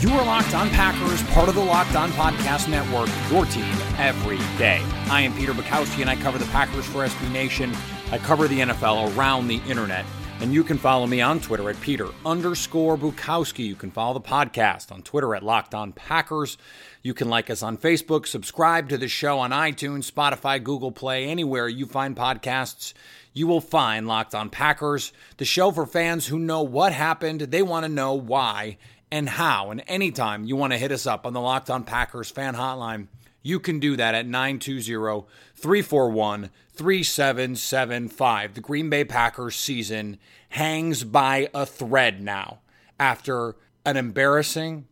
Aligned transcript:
You 0.00 0.10
are 0.10 0.26
Locked 0.26 0.54
On 0.54 0.68
Packers, 0.68 1.22
part 1.30 1.48
of 1.48 1.54
the 1.54 1.64
Locked 1.64 1.96
On 1.96 2.10
Podcast 2.10 2.68
Network, 2.68 3.08
your 3.30 3.46
team 3.46 3.64
every 3.96 4.36
day. 4.58 4.82
I 5.08 5.22
am 5.22 5.34
Peter 5.34 5.54
Bukowski, 5.54 6.02
and 6.02 6.10
I 6.10 6.16
cover 6.16 6.36
the 6.36 6.44
Packers 6.46 6.84
for 6.84 6.98
SB 7.06 7.32
Nation. 7.32 7.72
I 8.12 8.18
cover 8.18 8.46
the 8.46 8.60
NFL 8.60 9.16
around 9.16 9.48
the 9.48 9.62
internet. 9.66 10.04
And 10.40 10.52
you 10.52 10.64
can 10.64 10.76
follow 10.76 11.06
me 11.06 11.22
on 11.22 11.40
Twitter 11.40 11.70
at 11.70 11.80
Peter 11.80 12.08
underscore 12.26 12.98
Bukowski. 12.98 13.66
You 13.66 13.74
can 13.74 13.90
follow 13.90 14.12
the 14.12 14.20
podcast 14.20 14.92
on 14.92 15.00
Twitter 15.00 15.34
at 15.34 15.42
Locked 15.42 15.74
On 15.74 15.92
Packers. 15.92 16.58
You 17.02 17.14
can 17.14 17.30
like 17.30 17.48
us 17.48 17.62
on 17.62 17.78
Facebook, 17.78 18.26
subscribe 18.26 18.90
to 18.90 18.98
the 18.98 19.08
show 19.08 19.38
on 19.38 19.50
iTunes, 19.50 20.10
Spotify, 20.10 20.62
Google 20.62 20.92
Play, 20.92 21.24
anywhere 21.24 21.68
you 21.68 21.86
find 21.86 22.14
podcasts. 22.14 22.92
You 23.32 23.46
will 23.46 23.62
find 23.62 24.06
Locked 24.06 24.34
On 24.34 24.50
Packers, 24.50 25.14
the 25.38 25.46
show 25.46 25.70
for 25.70 25.86
fans 25.86 26.26
who 26.26 26.38
know 26.38 26.60
what 26.60 26.92
happened, 26.92 27.40
they 27.40 27.62
want 27.62 27.84
to 27.84 27.88
know 27.88 28.12
why 28.12 28.76
and 29.10 29.28
how. 29.28 29.70
And 29.70 29.82
anytime 29.86 30.44
you 30.44 30.56
want 30.56 30.72
to 30.72 30.78
hit 30.78 30.92
us 30.92 31.06
up 31.06 31.26
on 31.26 31.32
the 31.32 31.40
Locked 31.40 31.70
On 31.70 31.84
Packers 31.84 32.30
fan 32.30 32.54
hotline, 32.54 33.08
you 33.42 33.60
can 33.60 33.78
do 33.78 33.96
that 33.96 34.14
at 34.14 34.26
920 34.26 35.26
341 35.54 36.50
3775. 36.72 38.54
The 38.54 38.60
Green 38.60 38.90
Bay 38.90 39.04
Packers 39.04 39.56
season 39.56 40.18
hangs 40.50 41.04
by 41.04 41.48
a 41.54 41.64
thread 41.64 42.20
now 42.20 42.58
after 42.98 43.56
an 43.84 43.96
embarrassing, 43.96 44.86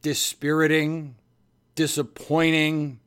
dispiriting, 0.00 1.16
disappointing, 1.74 3.00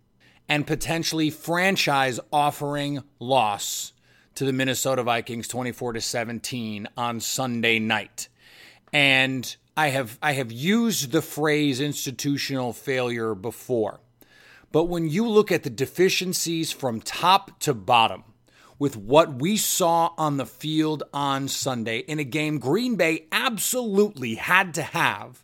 and 0.50 0.68
potentially 0.68 1.30
franchise 1.30 2.20
offering 2.32 3.02
loss 3.20 3.94
to 4.36 4.46
the 4.46 4.54
Minnesota 4.54 5.04
Vikings 5.04 5.48
24 5.48 5.94
to 5.94 6.02
17 6.02 6.88
on 6.98 7.20
Sunday 7.20 7.80
night. 7.80 8.28
And 8.92 9.56
I 9.78 9.90
have 9.90 10.18
I 10.22 10.34
have 10.34 10.52
used 10.52 11.12
the 11.12 11.22
phrase 11.22 11.82
institutional 11.82 12.72
failure 12.72 13.36
before. 13.36 14.00
But 14.72 14.86
when 14.86 15.10
you 15.10 15.28
look 15.28 15.52
at 15.52 15.64
the 15.64 15.70
deficiencies 15.70 16.72
from 16.72 17.02
top 17.02 17.60
to 17.62 17.74
bottom 17.74 18.24
with 18.80 18.96
what 18.98 19.36
we 19.36 19.58
saw 19.58 20.12
on 20.18 20.38
the 20.38 20.46
field 20.46 21.04
on 21.14 21.48
Sunday 21.48 22.00
in 22.00 22.20
a 22.20 22.24
game 22.24 22.58
Green 22.58 22.96
Bay 22.96 23.26
absolutely 23.32 24.36
had 24.36 24.74
to 24.76 24.82
have, 24.82 25.44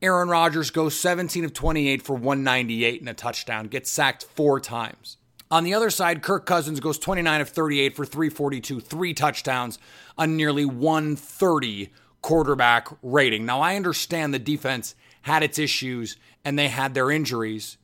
Aaron 0.00 0.28
Rodgers 0.28 0.70
goes 0.70 0.98
17 0.98 1.44
of 1.44 1.52
28 1.52 2.02
for 2.02 2.14
198 2.14 3.00
and 3.00 3.08
a 3.08 3.14
touchdown, 3.14 3.68
gets 3.68 3.90
sacked 3.90 4.24
four 4.24 4.58
times. 4.58 5.16
On 5.50 5.64
the 5.64 5.74
other 5.74 5.90
side, 5.90 6.22
Kirk 6.22 6.46
Cousins 6.46 6.80
goes 6.80 6.98
29 6.98 7.42
of 7.42 7.48
38 7.50 7.94
for 7.94 8.06
342, 8.06 8.80
three 8.80 9.12
touchdowns 9.12 9.78
on 10.16 10.36
nearly 10.36 10.64
130 10.64 11.90
quarterback 12.22 12.88
rating. 13.02 13.44
Now, 13.44 13.60
I 13.60 13.76
understand 13.76 14.32
the 14.32 14.38
defense 14.38 14.94
had 15.22 15.42
its 15.42 15.58
issues 15.58 16.16
and 16.44 16.58
they 16.58 16.68
had 16.68 16.94
their 16.94 17.10
injuries, 17.10 17.76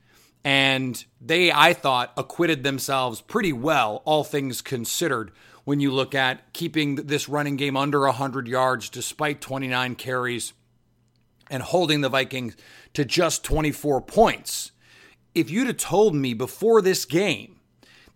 and 0.45 1.05
they, 1.21 1.53
I 1.53 1.73
thought, 1.75 2.13
acquitted 2.17 2.63
themselves 2.63 3.21
pretty 3.21 3.53
well, 3.53 4.03
all 4.05 4.25
things 4.25 4.63
considered, 4.63 5.33
when 5.65 5.81
you 5.81 5.91
look 5.91 6.15
at 6.15 6.53
keeping 6.55 6.95
this 6.95 7.29
running 7.29 7.57
game 7.57 7.77
under 7.77 8.01
100 8.01 8.49
yards 8.49 8.89
despite 8.89 9.41
29 9.41 9.97
carries 9.97 10.55
and 11.51 11.63
holding 11.63 12.01
the 12.01 12.09
Vikings 12.09 12.57
to 12.95 13.05
just 13.05 13.45
24 13.45 14.01
points. 14.03 14.73
If 15.35 15.51
you'd 15.51 15.67
have 15.67 15.77
told 15.77 16.15
me 16.15 16.35
before 16.35 16.81
this 16.81 17.05
game 17.05 17.61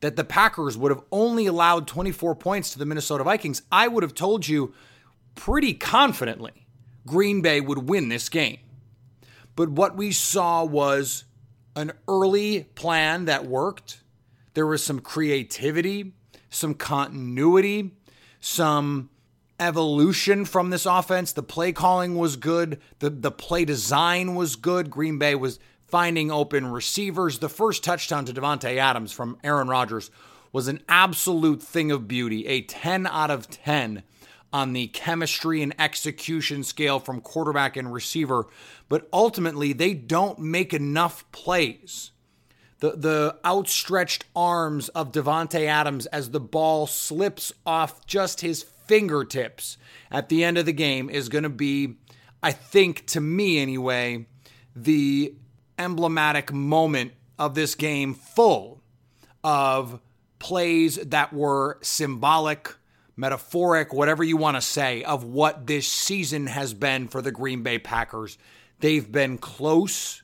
that 0.00 0.16
the 0.16 0.25
Packers 0.25 0.77
would 0.77 0.91
have 0.91 1.03
only 1.12 1.47
allowed 1.47 1.87
24 1.87 2.34
points 2.37 2.71
to 2.71 2.78
the 2.78 2.87
Minnesota 2.87 3.22
Vikings, 3.22 3.62
I 3.71 3.87
would 3.87 4.03
have 4.03 4.15
told 4.15 4.49
you 4.49 4.72
pretty 5.34 5.75
confidently 5.75 6.66
Green 7.06 7.43
Bay 7.43 7.60
would 7.60 7.88
win 7.88 8.09
this 8.09 8.28
game. 8.28 8.59
But 9.56 9.70
what 9.70 9.97
we 9.97 10.12
saw 10.12 10.65
was 10.65 11.25
an 11.76 11.93
early 12.09 12.65
plan 12.75 13.26
that 13.26 13.47
worked. 13.47 14.03
There 14.54 14.66
was 14.66 14.82
some 14.82 15.00
creativity, 15.00 16.12
some 16.50 16.75
continuity, 16.75 17.93
some 18.41 19.10
evolution 19.59 20.44
from 20.44 20.70
this 20.70 20.87
offense. 20.87 21.32
The 21.32 21.43
play 21.43 21.72
calling 21.72 22.16
was 22.16 22.37
good, 22.37 22.81
the, 22.99 23.10
the 23.10 23.31
play 23.31 23.64
design 23.64 24.34
was 24.34 24.56
good. 24.56 24.91
Green 24.91 25.19
Bay 25.19 25.34
was 25.34 25.59
finding 25.87 26.31
open 26.31 26.66
receivers. 26.66 27.38
The 27.38 27.49
first 27.49 27.84
touchdown 27.84 28.25
to 28.25 28.32
Davante 28.32 28.76
Adams 28.76 29.12
from 29.12 29.38
Aaron 29.44 29.69
Rodgers 29.69 30.10
was 30.50 30.69
an 30.69 30.81
absolute 30.88 31.62
thing 31.62 31.91
of 31.91 32.09
beauty, 32.09 32.47
a 32.47 32.62
10 32.62 33.06
out 33.06 33.31
of 33.31 33.49
10 33.49 34.03
on 34.53 34.73
the 34.73 34.89
chemistry 34.89 35.63
and 35.63 35.75
execution 35.79 36.63
scale 36.63 36.99
from 36.99 37.21
quarterback 37.21 37.77
and 37.77 37.93
receiver, 37.93 38.47
but 38.89 39.09
ultimately 39.13 39.73
they 39.73 39.95
don't 39.95 40.39
make 40.39 40.75
enough 40.75 41.31
plays. 41.33 42.11
The, 42.81 42.97
the 42.97 43.39
outstretched 43.45 44.25
arms 44.35 44.89
of 44.91 45.12
Davante 45.12 45.67
Adams 45.67 46.07
as 46.07 46.31
the 46.31 46.41
ball 46.41 46.87
slips 46.87 47.53
off 47.65 48.05
just 48.07 48.41
his 48.41 48.62
fingertips 48.62 49.79
at 50.11 50.29
the 50.29 50.45
end 50.45 50.59
of 50.59 50.67
the 50.67 50.73
game 50.73 51.09
is 51.09 51.29
going 51.29 51.45
to 51.45 51.49
be, 51.49 51.95
I 52.43 52.53
think, 52.53 53.07
to 53.09 53.21
me 53.21 53.61
anyway, 53.61 54.27
the 54.75 55.35
emblematic 55.79 56.53
moment 56.53 57.12
of 57.39 57.55
this 57.55 57.75
game 57.75 58.15
full 58.15 58.83
of 59.45 60.01
plays 60.39 60.97
that 60.97 61.33
were 61.33 61.79
symbolic 61.83 62.75
metaphoric, 63.17 63.93
whatever 63.93 64.25
you 64.25 64.37
want 64.37 64.56
to 64.56 64.61
say, 64.61 65.03
of 65.05 65.25
what 65.25 65.67
this 65.67 65.87
season 65.87 66.47
has 66.47 66.75
been 66.75 67.09
for 67.09 67.23
the 67.23 67.33
Green 67.33 67.62
Bay 67.62 67.78
Packers. 67.78 68.39
They've 68.81 69.11
been 69.11 69.39
close, 69.39 70.23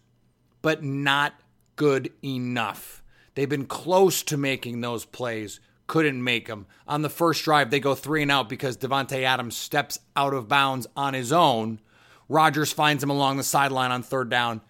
but 0.62 0.82
not 0.82 1.34
good 1.76 2.10
enough. 2.25 3.03
They've 3.34 3.49
been 3.49 3.66
close 3.66 4.22
to 4.25 4.37
making 4.37 4.81
those 4.81 5.04
plays, 5.04 5.60
couldn't 5.87 6.22
make 6.22 6.49
them. 6.49 6.66
On 6.87 7.03
the 7.03 7.09
first 7.09 7.44
drive, 7.44 7.71
they 7.71 7.81
go 7.81 7.94
three 7.94 8.22
and 8.22 8.31
out 8.31 8.49
because 8.49 8.76
Davante 8.76 9.22
Adams 9.22 9.56
steps 9.56 10.00
out 10.16 10.34
of 10.34 10.49
bounds 10.49 10.87
on 10.97 11.15
his 11.15 11.32
own. 11.32 11.81
Rodgers 12.28 12.72
finds 12.72 13.03
him 13.03 13.10
along 13.10 13.37
the 13.37 13.44
sideline 13.44 13.93
on 13.93 14.03
third 14.03 14.28
down. 14.28 14.60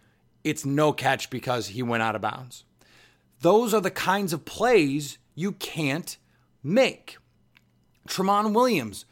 It's 0.44 0.64
no 0.64 0.92
catch 0.92 1.30
because 1.30 1.68
he 1.68 1.82
went 1.82 2.02
out 2.02 2.14
of 2.14 2.20
bounds. 2.20 2.64
Those 3.40 3.72
are 3.72 3.80
the 3.80 3.90
kinds 3.90 4.32
of 4.32 4.44
plays 4.44 5.18
you 5.34 5.52
can't 5.52 6.16
make. 6.62 7.18
Tramon 8.08 8.52
Williams 8.52 9.04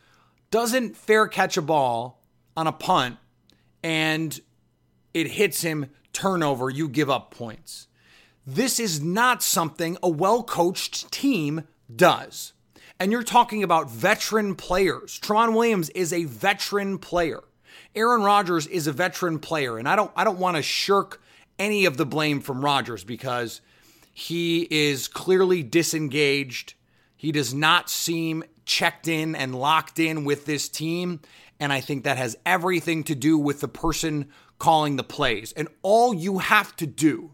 doesn't 0.50 0.96
fair 0.96 1.28
catch 1.28 1.56
a 1.56 1.62
ball 1.62 2.22
on 2.56 2.66
a 2.66 2.72
punt 2.72 3.18
and 3.82 4.40
it 5.14 5.28
hits 5.28 5.62
him, 5.62 5.90
turnover, 6.12 6.70
you 6.70 6.88
give 6.88 7.08
up 7.08 7.30
points. 7.30 7.88
This 8.46 8.78
is 8.78 9.00
not 9.00 9.42
something 9.42 9.96
a 10.02 10.08
well 10.08 10.42
coached 10.42 11.10
team 11.10 11.64
does. 11.94 12.52
And 12.98 13.12
you're 13.12 13.22
talking 13.22 13.62
about 13.62 13.90
veteran 13.90 14.54
players. 14.54 15.18
Tramon 15.20 15.54
Williams 15.54 15.90
is 15.90 16.12
a 16.12 16.24
veteran 16.24 16.98
player. 16.98 17.42
Aaron 17.94 18.22
Rodgers 18.22 18.66
is 18.66 18.86
a 18.86 18.92
veteran 18.92 19.38
player. 19.38 19.78
And 19.78 19.88
I 19.88 19.96
don't 19.96 20.10
I 20.16 20.24
don't 20.24 20.38
want 20.38 20.56
to 20.56 20.62
shirk 20.62 21.20
any 21.58 21.84
of 21.84 21.96
the 21.96 22.06
blame 22.06 22.40
from 22.40 22.64
Rodgers 22.64 23.04
because 23.04 23.60
he 24.12 24.66
is 24.70 25.08
clearly 25.08 25.62
disengaged. 25.62 26.74
He 27.16 27.32
does 27.32 27.52
not 27.52 27.90
seem 27.90 28.44
checked 28.66 29.08
in 29.08 29.34
and 29.34 29.54
locked 29.54 29.98
in 29.98 30.24
with 30.24 30.44
this 30.44 30.68
team. 30.68 31.20
And 31.58 31.72
I 31.72 31.80
think 31.80 32.04
that 32.04 32.18
has 32.18 32.36
everything 32.44 33.04
to 33.04 33.14
do 33.14 33.38
with 33.38 33.60
the 33.60 33.68
person 33.68 34.28
calling 34.58 34.96
the 34.96 35.04
plays. 35.04 35.52
And 35.52 35.68
all 35.82 36.12
you 36.12 36.38
have 36.38 36.76
to 36.76 36.86
do 36.86 37.30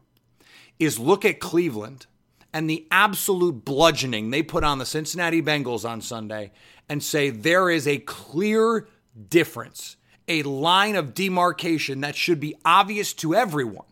is 0.78 0.98
look 0.98 1.24
at 1.24 1.40
Cleveland 1.40 2.06
and 2.52 2.68
the 2.68 2.86
absolute 2.90 3.64
bludgeoning 3.64 4.30
they 4.30 4.42
put 4.42 4.62
on 4.62 4.78
the 4.78 4.86
Cincinnati 4.86 5.42
Bengals 5.42 5.88
on 5.88 6.00
Sunday 6.00 6.52
and 6.88 7.02
say 7.02 7.30
there 7.30 7.70
is 7.70 7.88
a 7.88 7.98
clear 7.98 8.86
difference, 9.28 9.96
a 10.28 10.42
line 10.42 10.94
of 10.94 11.14
demarcation 11.14 12.00
that 12.02 12.14
should 12.14 12.40
be 12.40 12.54
obvious 12.64 13.12
to 13.14 13.34
everyone 13.34 13.86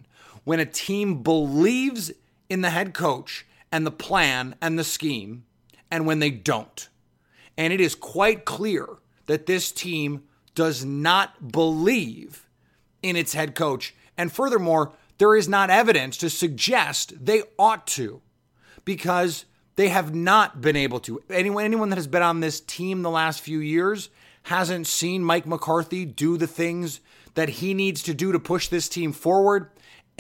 when 0.45 0.61
a 0.61 0.67
team 0.67 1.23
believes 1.23 2.13
in 2.49 2.61
the 2.61 2.71
head 2.71 2.93
coach 2.93 3.47
and 3.73 3.87
the 3.87 3.91
plan 3.91 4.55
and 4.61 4.79
the 4.79 4.85
scheme 4.85 5.45
and 5.91 6.07
when 6.07 6.19
they 6.19 6.31
don't. 6.31 6.90
And 7.61 7.75
it 7.75 7.81
is 7.83 7.95
quite 7.95 8.47
clear 8.47 8.89
that 9.27 9.45
this 9.45 9.71
team 9.71 10.23
does 10.55 10.83
not 10.83 11.53
believe 11.53 12.49
in 13.03 13.17
its 13.17 13.35
head 13.35 13.55
coach. 13.55 13.95
And 14.17 14.33
furthermore, 14.33 14.93
there 15.19 15.37
is 15.37 15.47
not 15.47 15.69
evidence 15.69 16.17
to 16.17 16.31
suggest 16.31 17.23
they 17.23 17.43
ought 17.59 17.87
to 17.89 18.23
because 18.87 19.45
they 19.77 19.91
have 19.91 20.15
not 20.15 20.62
been 20.62 20.75
able 20.75 21.01
to. 21.01 21.23
Anyone, 21.29 21.62
anyone 21.62 21.91
that 21.91 21.99
has 21.99 22.07
been 22.07 22.23
on 22.23 22.41
this 22.41 22.61
team 22.61 23.03
the 23.03 23.11
last 23.11 23.43
few 23.43 23.59
years 23.59 24.09
hasn't 24.45 24.87
seen 24.87 25.23
Mike 25.23 25.47
McCarthy 25.47 26.06
do 26.06 26.39
the 26.39 26.47
things 26.47 27.01
that 27.35 27.51
he 27.51 27.75
needs 27.75 28.03
to 28.05 28.15
do 28.15 28.33
to 28.33 28.41
push 28.41 28.69
this 28.69 28.89
team 28.89 29.13
forward. 29.13 29.69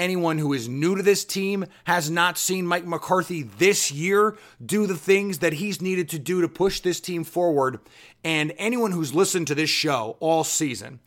Anyone 0.00 0.38
who 0.38 0.54
is 0.54 0.66
new 0.66 0.96
to 0.96 1.02
this 1.02 1.26
team 1.26 1.66
has 1.84 2.10
not 2.10 2.38
seen 2.38 2.66
Mike 2.66 2.86
McCarthy 2.86 3.42
this 3.42 3.92
year 3.92 4.34
do 4.64 4.86
the 4.86 4.96
things 4.96 5.40
that 5.40 5.52
he's 5.52 5.82
needed 5.82 6.08
to 6.08 6.18
do 6.18 6.40
to 6.40 6.48
push 6.48 6.80
this 6.80 7.00
team 7.00 7.22
forward. 7.22 7.80
And 8.24 8.54
anyone 8.56 8.92
who's 8.92 9.14
listened 9.14 9.46
to 9.48 9.54
this 9.54 9.68
show 9.68 10.16
all 10.18 10.42
season 10.42 11.00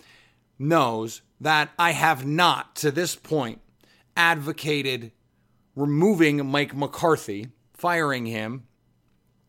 knows 0.60 1.24
that 1.42 1.72
I 1.80 1.94
have 1.94 2.24
not, 2.28 2.76
to 2.76 2.92
this 2.92 3.16
point, 3.16 3.62
advocated 4.16 5.12
removing 5.76 6.46
Mike 6.46 6.76
McCarthy, 6.76 7.48
firing 7.74 8.28
him 8.28 8.68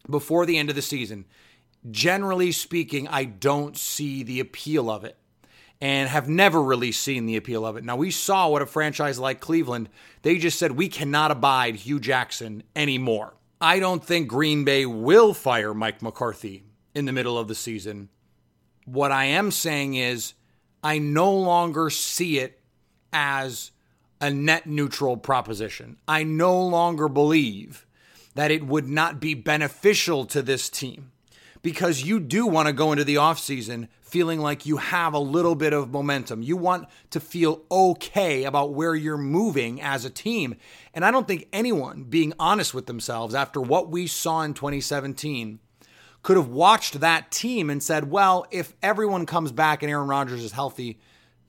before 0.08 0.46
the 0.46 0.56
end 0.56 0.70
of 0.70 0.74
the 0.74 0.80
season. 0.80 1.26
Generally 1.90 2.52
speaking, 2.52 3.08
I 3.08 3.24
don't 3.24 3.76
see 3.76 4.22
the 4.22 4.40
appeal 4.40 4.88
of 4.88 5.04
it 5.04 5.18
and 5.84 6.08
have 6.08 6.30
never 6.30 6.62
really 6.62 6.92
seen 6.92 7.26
the 7.26 7.36
appeal 7.36 7.66
of 7.66 7.76
it. 7.76 7.84
Now, 7.84 7.96
we 7.96 8.10
saw 8.10 8.48
what 8.48 8.62
a 8.62 8.66
franchise 8.66 9.18
like 9.18 9.40
Cleveland, 9.40 9.90
they 10.22 10.38
just 10.38 10.58
said, 10.58 10.72
we 10.72 10.88
cannot 10.88 11.30
abide 11.30 11.76
Hue 11.76 12.00
Jackson 12.00 12.62
anymore. 12.74 13.34
I 13.60 13.80
don't 13.80 14.02
think 14.02 14.26
Green 14.26 14.64
Bay 14.64 14.86
will 14.86 15.34
fire 15.34 15.74
Mike 15.74 16.00
McCarthy 16.00 16.64
in 16.94 17.04
the 17.04 17.12
middle 17.12 17.36
of 17.36 17.48
the 17.48 17.54
season. 17.54 18.08
What 18.86 19.12
I 19.12 19.26
am 19.26 19.50
saying 19.50 19.92
is, 19.92 20.32
I 20.82 20.96
no 20.96 21.30
longer 21.30 21.90
see 21.90 22.38
it 22.38 22.62
as 23.12 23.70
a 24.22 24.30
net 24.30 24.66
neutral 24.66 25.18
proposition. 25.18 25.98
I 26.08 26.22
no 26.24 26.64
longer 26.64 27.10
believe 27.10 27.84
that 28.34 28.50
it 28.50 28.66
would 28.66 28.88
not 28.88 29.20
be 29.20 29.34
beneficial 29.34 30.24
to 30.26 30.40
this 30.40 30.70
team 30.70 31.12
because 31.60 32.04
you 32.04 32.20
do 32.20 32.46
want 32.46 32.68
to 32.68 32.72
go 32.72 32.90
into 32.92 33.04
the 33.04 33.16
offseason 33.16 33.88
feeling 34.14 34.38
like 34.38 34.64
you 34.64 34.76
have 34.76 35.12
a 35.12 35.18
little 35.18 35.56
bit 35.56 35.72
of 35.72 35.90
momentum. 35.90 36.40
You 36.40 36.56
want 36.56 36.86
to 37.10 37.18
feel 37.18 37.62
okay 37.68 38.44
about 38.44 38.72
where 38.72 38.94
you're 38.94 39.18
moving 39.18 39.82
as 39.82 40.04
a 40.04 40.08
team. 40.08 40.54
And 40.94 41.04
I 41.04 41.10
don't 41.10 41.26
think 41.26 41.48
anyone 41.52 42.04
being 42.04 42.32
honest 42.38 42.72
with 42.72 42.86
themselves 42.86 43.34
after 43.34 43.60
what 43.60 43.90
we 43.90 44.06
saw 44.06 44.42
in 44.42 44.54
2017 44.54 45.58
could 46.22 46.36
have 46.36 46.46
watched 46.46 47.00
that 47.00 47.32
team 47.32 47.68
and 47.68 47.82
said, 47.82 48.08
well, 48.08 48.46
if 48.52 48.72
everyone 48.84 49.26
comes 49.26 49.50
back 49.50 49.82
and 49.82 49.90
Aaron 49.90 50.06
Rodgers 50.06 50.44
is 50.44 50.52
healthy, 50.52 51.00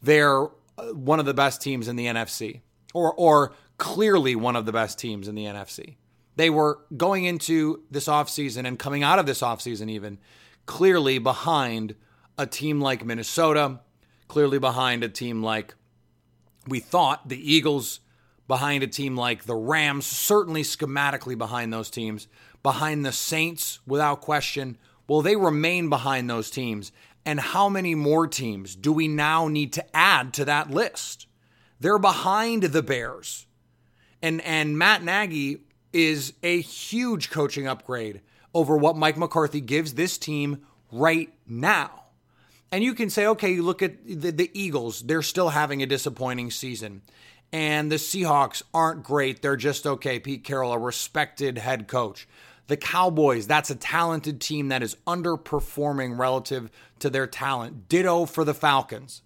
they're 0.02 0.46
uh, 0.80 0.86
one 0.94 1.20
of 1.20 1.28
the 1.28 1.36
best 1.36 1.62
teams 1.62 1.88
in 1.88 1.98
the 1.98 2.08
NFC 2.08 2.62
or 2.96 3.14
or 3.14 3.54
clearly 3.78 4.36
one 4.36 4.56
of 4.56 4.66
the 4.66 4.74
best 4.74 4.98
teams 4.98 5.28
in 5.28 5.36
the 5.36 5.46
NFC. 5.46 5.98
They 6.36 6.50
were 6.50 6.80
going 6.98 7.26
into 7.26 7.84
this 7.92 8.08
offseason 8.08 8.66
and 8.68 8.80
coming 8.80 9.04
out 9.04 9.20
of 9.20 9.28
this 9.28 9.42
offseason, 9.42 9.88
even 9.88 10.18
clearly 10.66 11.20
behind 11.20 11.94
a 12.38 12.46
team 12.46 12.82
like 12.82 13.06
Minnesota, 13.06 13.80
clearly 14.28 14.60
behind 14.60 15.04
a 15.04 15.10
team 15.10 15.44
like 15.44 15.76
we 16.68 16.80
thought 16.80 17.30
the 17.30 17.54
Eagles, 17.54 18.00
behind 18.48 18.84
a 18.84 18.88
team 18.88 19.16
like 19.16 19.46
the 19.46 19.56
Rams, 19.56 20.06
certainly 20.06 20.64
schematically 20.64 21.38
behind 21.38 21.72
those 21.72 21.90
teams, 21.90 22.28
behind 22.64 23.06
the 23.06 23.12
Saints 23.12 23.80
without 23.86 24.22
question. 24.22 24.78
Well, 25.08 25.22
they 25.22 25.36
remain 25.36 25.90
behind 25.90 26.30
those 26.30 26.50
teams. 26.50 26.92
And 27.26 27.40
how 27.40 27.70
many 27.70 27.96
more 27.96 28.28
teams 28.28 28.76
do 28.76 28.92
we 28.92 29.08
now 29.08 29.48
need 29.48 29.74
to 29.74 29.96
add 29.96 30.34
to 30.34 30.46
that 30.46 30.70
list? 30.70 31.28
They're 31.80 32.00
behind 32.00 32.64
the 32.64 32.84
Bears. 32.84 33.48
And 34.22 34.42
and 34.42 34.78
Matt 34.78 35.04
Nagy 35.04 35.64
is 35.92 36.34
a 36.44 36.62
huge 36.62 37.30
coaching 37.30 37.68
upgrade 37.68 38.22
over 38.54 38.78
what 38.78 38.96
Mike 38.96 39.18
McCarthy 39.18 39.62
gives 39.62 39.94
this 39.94 40.18
team 40.18 40.66
right 40.92 41.34
now. 41.48 42.05
And 42.72 42.84
you 42.84 42.94
can 42.94 43.10
say, 43.10 43.28
okay, 43.28 43.54
you 43.54 43.64
look 43.64 43.82
at 43.82 44.06
the, 44.06 44.32
the, 44.32 44.52
Eagles, 44.54 45.02
they're 45.02 45.22
still 45.22 45.50
having 45.50 45.82
a 45.82 45.86
disappointing 45.86 46.52
season. 46.52 47.04
And 47.54 47.92
the 47.92 47.96
Seahawks 47.96 48.64
aren't 48.74 49.04
great. 49.04 49.42
They're 49.42 49.56
just 49.56 49.86
okay. 49.86 50.20
Pete 50.20 50.44
Carroll, 50.44 50.74
a 50.74 50.80
respected 50.80 51.58
head 51.58 51.88
coach. 51.88 52.28
The 52.68 52.78
Cowboys, 52.78 53.46
that's 53.48 53.70
a 53.70 53.76
talented 53.76 54.42
team 54.42 54.70
that 54.70 54.82
is 54.82 54.98
underperforming 55.06 56.18
relative 56.18 56.72
to 57.00 57.10
their 57.10 57.28
talent. 57.28 57.88
Ditto 57.88 58.26
for 58.26 58.44
the 58.44 58.56
Falcons. 58.56 59.22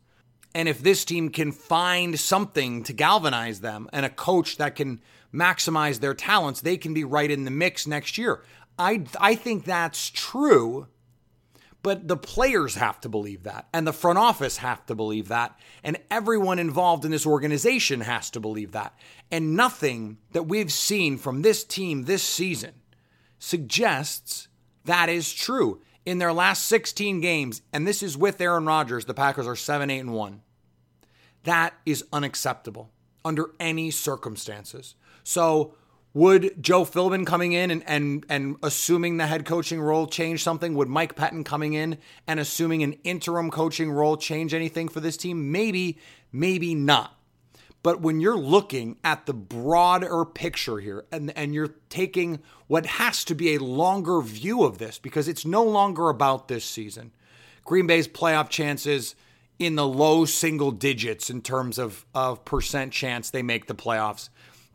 And 0.53 0.67
if 0.67 0.81
this 0.81 1.05
team 1.05 1.29
can 1.29 1.51
find 1.51 2.19
something 2.19 2.83
to 2.83 2.93
galvanize 2.93 3.61
them 3.61 3.87
and 3.93 4.05
a 4.05 4.09
coach 4.09 4.57
that 4.57 4.75
can 4.75 5.01
maximize 5.33 5.99
their 5.99 6.13
talents, 6.13 6.61
they 6.61 6.77
can 6.77 6.93
be 6.93 7.03
right 7.03 7.29
in 7.29 7.45
the 7.45 7.51
mix 7.51 7.87
next 7.87 8.17
year. 8.17 8.43
I 8.77 9.03
I 9.19 9.35
think 9.35 9.65
that's 9.65 10.09
true. 10.09 10.87
But 11.81 12.07
the 12.07 12.17
players 12.17 12.75
have 12.75 12.99
to 13.01 13.09
believe 13.09 13.43
that, 13.43 13.67
and 13.73 13.87
the 13.87 13.93
front 13.93 14.17
office 14.17 14.57
have 14.57 14.85
to 14.87 14.95
believe 14.95 15.29
that, 15.29 15.57
and 15.81 15.97
everyone 16.11 16.59
involved 16.59 17.05
in 17.05 17.11
this 17.11 17.25
organization 17.25 18.01
has 18.01 18.29
to 18.31 18.41
believe 18.41 18.73
that. 18.73 18.93
And 19.31 19.55
nothing 19.55 20.17
that 20.33 20.43
we've 20.43 20.73
seen 20.73 21.17
from 21.17 21.41
this 21.41 21.63
team 21.63 22.03
this 22.03 22.23
season 22.23 22.73
suggests 23.37 24.49
that 24.85 25.07
is 25.07 25.33
true. 25.33 25.81
In 26.05 26.17
their 26.17 26.33
last 26.33 26.65
16 26.65 27.21
games, 27.21 27.61
and 27.71 27.87
this 27.87 28.01
is 28.01 28.17
with 28.17 28.41
Aaron 28.41 28.65
Rodgers, 28.65 29.05
the 29.05 29.13
Packers 29.13 29.47
are 29.47 29.55
7 29.55 29.89
8 29.89 29.99
and 29.99 30.13
1. 30.13 30.41
That 31.43 31.75
is 31.85 32.03
unacceptable 32.11 32.91
under 33.23 33.51
any 33.59 33.91
circumstances. 33.91 34.95
So, 35.23 35.75
would 36.13 36.61
Joe 36.61 36.85
Philbin 36.85 37.25
coming 37.25 37.53
in 37.53 37.69
and, 37.69 37.83
and, 37.85 38.25
and 38.29 38.55
assuming 38.63 39.17
the 39.17 39.27
head 39.27 39.45
coaching 39.45 39.79
role 39.79 40.07
change 40.07 40.43
something? 40.43 40.73
Would 40.73 40.87
Mike 40.87 41.15
Pettine 41.15 41.45
coming 41.45 41.73
in 41.73 41.97
and 42.27 42.39
assuming 42.39 42.81
an 42.81 42.93
interim 43.03 43.51
coaching 43.51 43.91
role 43.91 44.17
change 44.17 44.53
anything 44.53 44.87
for 44.87 44.99
this 44.99 45.17
team? 45.17 45.51
Maybe, 45.51 45.99
maybe 46.31 46.73
not. 46.73 47.15
But 47.81 48.01
when 48.01 48.19
you're 48.19 48.37
looking 48.37 48.97
at 49.03 49.25
the 49.25 49.33
broader 49.33 50.25
picture 50.25 50.79
here 50.79 51.05
and, 51.11 51.31
and 51.37 51.53
you're 51.53 51.75
taking 51.89 52.39
what 52.67 52.85
has 52.85 53.23
to 53.25 53.35
be 53.35 53.55
a 53.55 53.63
longer 53.63 54.19
view 54.21 54.63
of 54.63 54.79
this 54.79 54.99
because 54.99 55.27
it's 55.27 55.45
no 55.45 55.63
longer 55.63 56.09
about 56.09 56.47
this 56.49 56.65
season, 56.65 57.11
Green 57.63 57.87
Bay's 57.87 58.07
playoff 58.07 58.49
chances 58.49 59.15
in 59.59 59.75
the 59.75 59.87
low 59.87 60.25
single 60.25 60.71
digits 60.71 61.29
in 61.29 61.41
terms 61.41 61.77
of, 61.77 62.05
of 62.13 62.43
percent 62.43 62.91
chance 62.91 63.29
they 63.29 63.43
make 63.43 63.67
the 63.67 63.75
playoffs. 63.75 64.29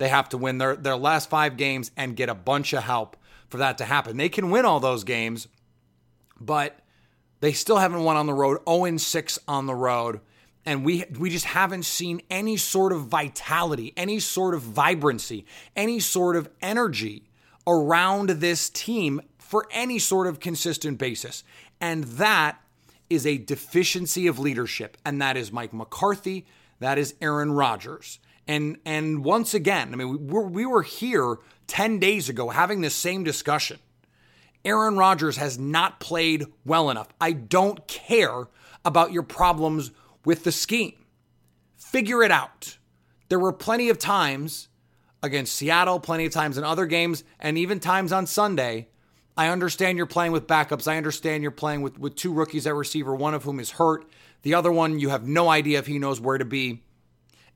They 0.05 0.11
have 0.11 0.29
to 0.29 0.37
win 0.37 0.59
their, 0.59 0.77
their 0.77 0.97
last 0.97 1.31
five 1.31 1.57
games 1.57 1.91
and 1.97 2.15
get 2.15 2.29
a 2.29 2.35
bunch 2.35 2.75
of 2.75 2.83
help 2.83 3.17
for 3.49 3.57
that 3.57 3.79
to 3.79 3.87
happen. 3.87 4.19
They 4.19 4.29
can 4.29 4.51
win 4.51 4.67
all 4.67 4.79
those 4.79 5.03
games, 5.03 5.49
but 6.39 6.79
they 7.41 7.55
still 7.55 7.79
haven't 7.79 8.05
won 8.05 8.19
on 8.19 8.27
the 8.27 8.35
road, 8.35 8.59
0 8.69 8.99
6 8.99 9.39
on 9.49 9.65
the 9.65 9.75
road. 9.75 10.21
And 10.67 10.85
we 10.85 11.07
we 11.19 11.31
just 11.31 11.47
haven't 11.47 11.87
seen 11.87 12.21
any 12.29 12.59
sort 12.59 12.93
of 12.93 13.07
vitality, 13.07 13.95
any 13.97 14.21
sort 14.21 14.55
of 14.55 14.61
vibrancy, 14.61 15.47
any 15.75 16.01
sort 16.01 16.37
of 16.37 16.51
energy 16.61 17.31
around 17.67 18.29
this 18.29 18.69
team 18.69 19.23
for 19.39 19.67
any 19.71 19.99
sort 19.99 20.27
of 20.27 20.39
consistent 20.39 20.99
basis. 20.99 21.45
And 21.81 22.05
that 22.05 22.61
is 23.09 23.27
a 23.27 23.39
deficiency 23.39 24.27
of 24.27 24.39
leadership, 24.39 24.99
and 25.03 25.23
that 25.23 25.39
is 25.39 25.51
Mike 25.51 25.73
McCarthy, 25.73 26.45
that 26.79 26.99
is 26.99 27.15
Aaron 27.23 27.53
Rodgers. 27.53 28.19
And 28.47 28.79
and 28.85 29.25
once 29.25 29.55
again, 29.55 29.93
I 29.93 29.97
mean, 29.97 30.27
we 30.27 30.33
were, 30.33 30.47
we 30.47 30.67
were 30.67 30.83
here 30.83 31.39
10 31.67 31.99
days 31.99 32.29
ago 32.29 32.51
having 32.51 32.81
this 32.81 32.95
same 32.95 33.25
discussion. 33.25 33.79
Aaron 34.65 34.97
Rodgers 34.97 35.37
has 35.37 35.59
not 35.59 36.01
played 36.01 36.47
well 36.65 36.91
enough. 36.91 37.09
I 37.21 37.33
don't 37.33 37.87
care 37.87 38.49
about 38.85 39.13
your 39.13 39.23
problems 39.23 39.91
with 40.25 40.45
the 40.45 40.53
scheme. 40.53 40.95
Figure 41.77 42.23
it 42.23 42.31
out. 42.31 42.79
There 43.29 43.39
were 43.39 43.53
plenty 43.53 43.89
of 43.91 43.99
times 43.99 44.69
against 45.23 45.55
Seattle, 45.55 46.01
plenty 46.01 46.27
of 46.27 46.33
times 46.33 46.59
in 46.59 46.65
other 46.65 46.87
games, 46.87 47.25
and 47.41 47.59
even 47.59 47.81
times 47.81 48.13
on 48.13 48.27
Sunday. 48.27 48.89
I 49.37 49.49
understand 49.49 49.99
you're 49.99 50.07
playing 50.07 50.33
with 50.33 50.47
backups. 50.47 50.87
I 50.87 50.97
understand 50.97 51.43
you're 51.43 51.51
playing 51.51 51.83
with, 51.83 51.99
with 51.99 52.15
two 52.15 52.33
rookies 52.33 52.67
at 52.67 52.75
receiver, 52.75 53.15
one 53.15 53.35
of 53.35 53.43
whom 53.43 53.59
is 53.59 53.73
hurt. 53.73 54.07
The 54.43 54.55
other 54.55 54.71
one, 54.71 55.01
you 55.01 55.09
have 55.09 55.27
no 55.27 55.49
idea 55.49 55.79
if 55.79 55.87
he 55.87 55.99
knows 55.99 56.21
where 56.21 56.39
to 56.39 56.45
be. 56.45 56.84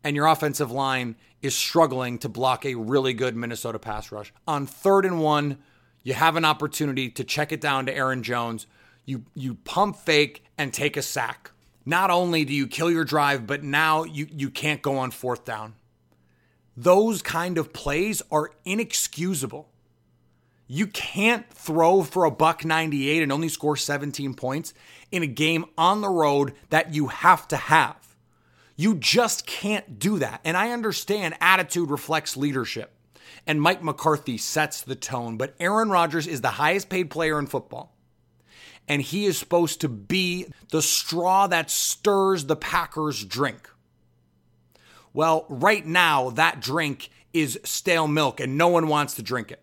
And 0.05 0.17
your 0.17 0.26
offensive 0.26 0.71
line 0.71 1.17
is 1.43 1.55
struggling 1.55 2.19
to 2.19 2.28
block 2.28 2.64
a 2.64 2.75
really 2.75 3.12
good 3.12 3.37
Minnesota 3.37 3.78
pass 3.78 4.11
rush. 4.11 4.33
On 4.47 4.67
third 4.67 5.05
and 5.05 5.21
one, 5.21 5.59
you 6.02 6.14
have 6.14 6.37
an 6.37 6.45
opportunity 6.45 7.11
to 7.11 7.25
check 7.25 7.52
it 7.52 7.61
down 7.61 7.87
to 7.87 7.95
Aaron 7.95 8.23
Jones. 8.23 8.67
You 9.05 9.25
you 9.35 9.55
pump 9.55 9.97
fake 9.97 10.45
and 10.57 10.73
take 10.73 10.97
a 10.97 11.02
sack. 11.02 11.50
Not 11.85 12.11
only 12.11 12.45
do 12.45 12.52
you 12.52 12.67
kill 12.67 12.90
your 12.90 13.05
drive, 13.05 13.47
but 13.47 13.62
now 13.62 14.05
you, 14.05 14.26
you 14.31 14.50
can't 14.50 14.83
go 14.83 14.99
on 14.99 15.11
fourth 15.11 15.47
down. 15.47 15.75
Those 16.76 17.23
kind 17.23 17.57
of 17.57 17.73
plays 17.73 18.21
are 18.31 18.50
inexcusable. 18.67 19.69
You 20.67 20.87
can't 20.87 21.50
throw 21.50 22.02
for 22.02 22.25
a 22.25 22.31
buck 22.31 22.62
98 22.62 23.23
and 23.23 23.33
only 23.33 23.49
score 23.49 23.75
17 23.75 24.35
points 24.35 24.75
in 25.11 25.23
a 25.23 25.26
game 25.26 25.64
on 25.78 26.02
the 26.02 26.11
road 26.11 26.52
that 26.69 26.95
you 26.95 27.07
have 27.07 27.49
to 27.49 27.57
have. 27.57 27.97
You 28.78 28.94
just 28.94 29.44
can't 29.47 29.99
do 29.99 30.20
that. 30.20 30.40
And 30.44 30.56
I 30.56 30.70
understand 30.70 31.35
attitude 31.40 31.90
reflects 31.90 32.37
leadership. 32.37 32.94
And 33.47 33.61
Mike 33.61 33.82
McCarthy 33.82 34.38
sets 34.38 34.80
the 34.80 34.94
tone, 34.94 35.37
but 35.37 35.54
Aaron 35.58 35.90
Rodgers 35.90 36.26
is 36.26 36.40
the 36.40 36.49
highest 36.49 36.88
paid 36.88 37.11
player 37.11 37.38
in 37.38 37.47
football. 37.47 37.94
And 38.87 39.02
he 39.02 39.26
is 39.26 39.37
supposed 39.37 39.82
to 39.82 39.88
be 39.88 40.47
the 40.70 40.80
straw 40.80 41.47
that 41.49 41.70
stirs 41.70 42.47
the 42.47 42.56
Packers' 42.56 43.25
drink. 43.25 43.68
Well, 45.12 45.44
right 45.49 45.85
now, 45.85 46.30
that 46.30 46.61
drink 46.61 47.11
is 47.35 47.58
stale 47.64 48.08
milk 48.08 48.40
and 48.40 48.56
no 48.56 48.68
one 48.68 48.88
wants 48.88 49.14
to 49.14 49.23
drink 49.23 49.50
it 49.50 49.62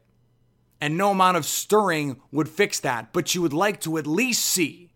and 0.81 0.98
no 0.98 1.12
amount 1.12 1.38
of 1.38 1.45
stirring 1.45 2.22
would 2.31 2.50
fix 2.50 2.79
that. 2.81 3.13
But 3.13 3.34
you 3.34 3.41
would 3.41 3.53
like 3.53 3.81
to 3.81 3.98
at 3.98 4.05
least 4.05 4.43
see 4.43 4.91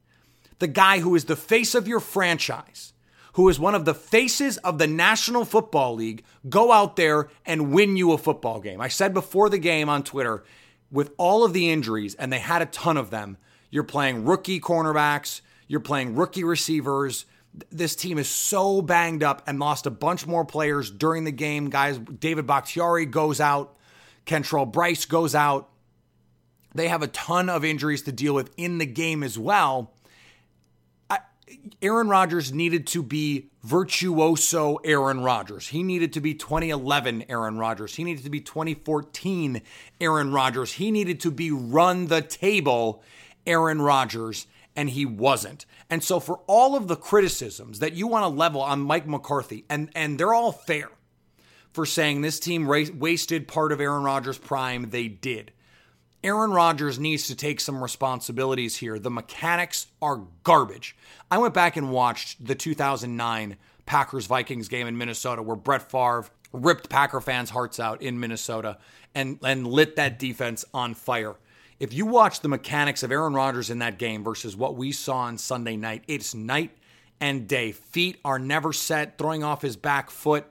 the 0.60 0.68
guy 0.68 1.00
who 1.00 1.16
is 1.16 1.26
the 1.26 1.36
face 1.36 1.74
of 1.74 1.88
your 1.88 2.00
franchise, 2.00 2.94
who 3.34 3.50
is 3.50 3.60
one 3.60 3.76
of 3.76 3.86
the 3.86 3.94
faces 3.94 4.58
of 4.58 4.78
the 4.78 4.88
National 4.88 5.46
Football 5.46 5.96
League, 5.96 6.24
go 6.48 6.72
out 6.72 6.96
there 6.96 7.30
and 7.46 7.72
win 7.72 7.96
you 7.96 8.12
a 8.12 8.18
football 8.18 8.60
game. 8.60 8.82
I 8.82 8.88
said 8.88 9.14
before 9.14 9.50
the 9.50 9.58
game 9.58 9.90
on 9.90 10.04
Twitter, 10.04 10.44
with 10.92 11.12
all 11.18 11.44
of 11.44 11.54
the 11.54 11.70
injuries, 11.70 12.16
and 12.16 12.34
they 12.34 12.40
had 12.40 12.62
a 12.62 12.68
ton 12.68 12.98
of 12.98 13.12
them, 13.12 13.38
you're 13.70 13.84
playing 13.84 14.26
rookie 14.26 14.60
cornerbacks, 14.60 15.42
you're 15.68 15.80
playing 15.80 16.16
rookie 16.16 16.44
receivers. 16.44 17.26
This 17.72 17.96
team 17.96 18.18
is 18.18 18.30
so 18.30 18.82
banged 18.82 19.24
up 19.24 19.44
and 19.48 19.60
lost 19.60 19.86
a 19.86 19.92
bunch 19.92 20.26
more 20.26 20.46
players 20.46 20.90
during 20.90 21.24
the 21.24 21.32
game. 21.32 21.70
Guys, 21.70 22.00
David 22.00 22.48
Bakhtiari 22.48 23.06
goes 23.06 23.40
out. 23.40 23.78
Kentrell 24.26 24.72
Brice 24.72 25.06
goes 25.06 25.36
out. 25.36 25.70
They 26.74 26.88
have 26.88 27.02
a 27.02 27.08
ton 27.08 27.50
of 27.50 27.66
injuries 27.66 28.04
to 28.04 28.12
deal 28.12 28.34
with 28.34 28.52
in 28.58 28.78
the 28.78 28.86
game 28.86 29.24
as 29.24 29.38
well. 29.38 29.94
Aaron 31.82 32.10
Rodgers 32.10 32.52
needed 32.52 32.88
to 32.88 33.04
be 33.04 33.50
virtuoso 33.64 34.76
Aaron 34.84 35.22
Rodgers. 35.22 35.70
He 35.70 35.84
needed 35.84 36.14
to 36.14 36.22
be 36.22 36.34
2011 36.34 37.26
Aaron 37.30 37.58
Rodgers. 37.58 37.96
He 37.96 38.04
needed 38.04 38.24
to 38.24 38.30
be 38.30 38.42
2014 38.42 39.62
Aaron 40.02 40.32
Rodgers. 40.32 40.74
He 40.74 40.92
needed 40.92 41.20
to 41.22 41.32
be 41.32 41.52
run 41.52 42.08
the 42.08 42.22
table 42.22 43.04
Aaron 43.48 43.82
Rodgers, 43.82 44.48
and 44.76 44.90
he 44.90 45.06
wasn't. 45.06 45.66
And 45.90 46.04
so, 46.04 46.20
for 46.20 46.42
all 46.48 46.76
of 46.76 46.88
the 46.88 46.96
criticisms 46.96 47.80
that 47.80 47.94
you 47.94 48.08
want 48.08 48.24
to 48.24 48.30
level 48.30 48.62
on 48.62 48.82
Mike 48.82 49.08
McCarthy, 49.08 49.66
and, 49.70 49.90
and 49.96 50.20
they're 50.20 50.34
all 50.34 50.52
fair, 50.52 50.90
for 51.72 51.86
saying 51.86 52.22
this 52.22 52.40
team 52.40 52.68
wasted 52.68 53.48
part 53.48 53.72
of 53.72 53.80
Aaron 53.80 54.04
Rodgers' 54.04 54.38
prime. 54.38 54.90
They 54.90 55.08
did. 55.08 55.52
Aaron 56.24 56.52
Rodgers 56.52 57.00
needs 57.00 57.28
to 57.28 57.36
take 57.36 57.62
some 57.62 57.82
responsibilities 57.82 58.78
here. 58.78 59.00
The 59.00 59.10
mechanics 59.10 59.88
are 60.02 60.24
garbage. 60.44 60.96
I 61.32 61.38
went 61.38 61.54
back 61.54 61.78
and 61.78 61.92
watched 61.92 62.46
the 62.46 62.56
2009 62.56 63.56
Packers 63.86 64.26
Vikings 64.26 64.68
game 64.68 64.86
in 64.88 64.98
Minnesota 64.98 65.42
where 65.42 65.56
Brett 65.56 65.90
Favre 65.90 66.26
ripped 66.52 66.90
Packer 66.90 67.22
fans' 67.22 67.52
hearts 67.52 67.80
out 67.80 68.02
in 68.02 68.20
Minnesota 68.20 68.78
and, 69.16 69.40
and 69.44 69.66
lit 69.66 69.96
that 69.96 70.20
defense 70.20 70.66
on 70.74 70.94
fire. 70.94 71.36
If 71.80 71.94
you 71.94 72.06
watch 72.06 72.42
the 72.42 72.50
mechanics 72.50 73.04
of 73.04 73.12
Aaron 73.12 73.34
Rodgers 73.34 73.70
in 73.70 73.80
that 73.80 73.98
game 73.98 74.22
versus 74.22 74.58
what 74.58 74.76
we 74.76 74.92
saw 74.92 75.20
on 75.20 75.38
Sunday 75.38 75.78
night, 75.78 76.04
it's 76.10 76.36
night 76.36 76.72
and 77.22 77.48
day. 77.48 77.72
Feet 77.72 78.20
are 78.26 78.40
never 78.40 78.74
set, 78.74 79.18
throwing 79.18 79.46
off 79.46 79.62
his 79.62 79.78
back 79.78 80.10
foot. 80.10 80.46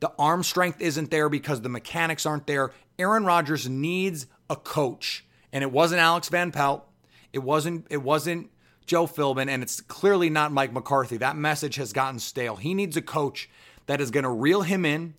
The 0.00 0.12
arm 0.18 0.42
strength 0.42 0.80
isn't 0.80 1.10
there 1.10 1.28
because 1.28 1.60
the 1.60 1.68
mechanics 1.68 2.24
aren't 2.24 2.46
there. 2.46 2.72
Aaron 2.98 3.26
Rodgers 3.26 3.68
needs 3.68 4.26
a 4.50 4.56
coach, 4.56 5.24
and 5.52 5.64
it 5.64 5.72
wasn't 5.72 6.02
Alex 6.02 6.28
Van 6.28 6.52
Pelt. 6.52 6.86
It 7.32 7.38
wasn't. 7.38 7.86
It 7.88 8.02
wasn't 8.02 8.50
Joe 8.84 9.06
Philbin, 9.06 9.48
and 9.48 9.62
it's 9.62 9.80
clearly 9.80 10.28
not 10.28 10.52
Mike 10.52 10.72
McCarthy. 10.72 11.16
That 11.16 11.36
message 11.36 11.76
has 11.76 11.92
gotten 11.92 12.18
stale. 12.18 12.56
He 12.56 12.74
needs 12.74 12.96
a 12.96 13.02
coach 13.02 13.48
that 13.86 14.00
is 14.00 14.10
going 14.10 14.24
to 14.24 14.30
reel 14.30 14.62
him 14.62 14.84
in, 14.84 15.14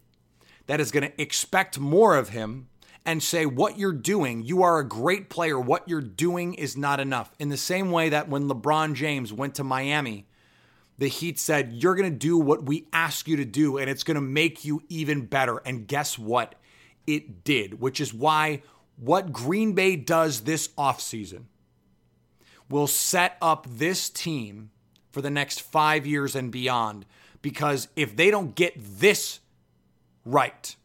that 0.68 0.80
is 0.80 0.92
going 0.92 1.10
to 1.10 1.22
expect 1.22 1.80
more 1.80 2.16
of 2.16 2.30
him, 2.30 2.68
and 3.06 3.24
say 3.24 3.48
what 3.48 3.80
you're 3.80 3.94
doing. 3.94 4.44
You 4.44 4.62
are 4.62 4.78
a 4.78 4.88
great 4.88 5.30
player. 5.30 5.60
What 5.60 5.88
you're 5.88 6.02
doing 6.02 6.54
is 6.54 6.78
not 6.78 7.00
enough. 7.00 7.32
In 7.40 7.50
the 7.50 7.58
same 7.58 7.90
way 7.90 8.10
that 8.10 8.30
when 8.30 8.48
LeBron 8.48 8.94
James 8.94 9.34
went 9.34 9.56
to 9.56 9.64
Miami 9.64 10.28
the 11.02 11.08
Heat 11.08 11.40
said, 11.40 11.74
You're 11.74 11.96
going 11.96 12.12
to 12.12 12.16
do 12.16 12.38
what 12.38 12.64
we 12.64 12.86
ask 12.94 13.28
you 13.28 13.38
to 13.38 13.46
do, 13.46 13.80
and 13.80 13.90
it's 13.90 14.04
going 14.04 14.16
to 14.16 14.22
make 14.22 14.64
you 14.64 14.84
even 14.88 15.26
better. 15.26 15.58
And 15.66 15.88
guess 15.88 16.18
what? 16.18 16.54
It 17.08 17.44
did, 17.44 17.82
which 17.82 18.00
is 18.00 18.14
why 18.14 18.62
what 18.98 19.34
Green 19.34 19.74
Bay 19.74 19.96
does 19.96 20.42
this 20.42 20.68
offseason 20.70 21.46
will 22.70 22.88
set 22.88 23.38
up 23.42 23.68
this 23.70 24.10
team 24.10 24.72
for 25.12 25.22
the 25.22 25.30
next 25.30 25.62
five 25.62 26.08
years 26.08 26.36
and 26.36 26.52
beyond. 26.52 27.06
Because 27.42 27.88
if 27.96 28.16
they 28.16 28.32
don't 28.32 28.56
get 28.56 28.74
this 28.78 29.40
right, 30.26 30.76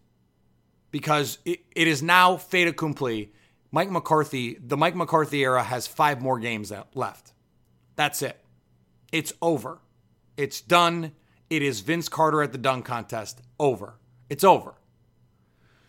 because 0.91 1.39
it, 1.45 1.61
it 1.75 1.87
is 1.87 2.03
now 2.03 2.37
fait 2.37 2.67
accompli, 2.67 3.33
Mike 3.71 3.91
McCarthy, 3.91 4.55
the 4.55 4.77
Mike 4.77 4.97
McCarthy 4.97 5.43
era 5.43 5.63
has 5.63 5.87
five 5.87 6.23
more 6.23 6.39
games 6.39 6.73
left. 6.95 7.33
That's 7.95 8.23
it. 8.23 8.43
It's 9.13 9.33
over. 9.41 9.79
It's 10.37 10.61
done. 10.61 11.13
It 11.51 11.63
is 11.63 11.81
Vince 11.81 12.09
Carter 12.09 12.43
at 12.43 12.53
the 12.53 12.59
dunk 12.59 12.85
contest. 12.85 13.41
Over. 13.61 13.95
It's 14.29 14.45
over. 14.45 14.75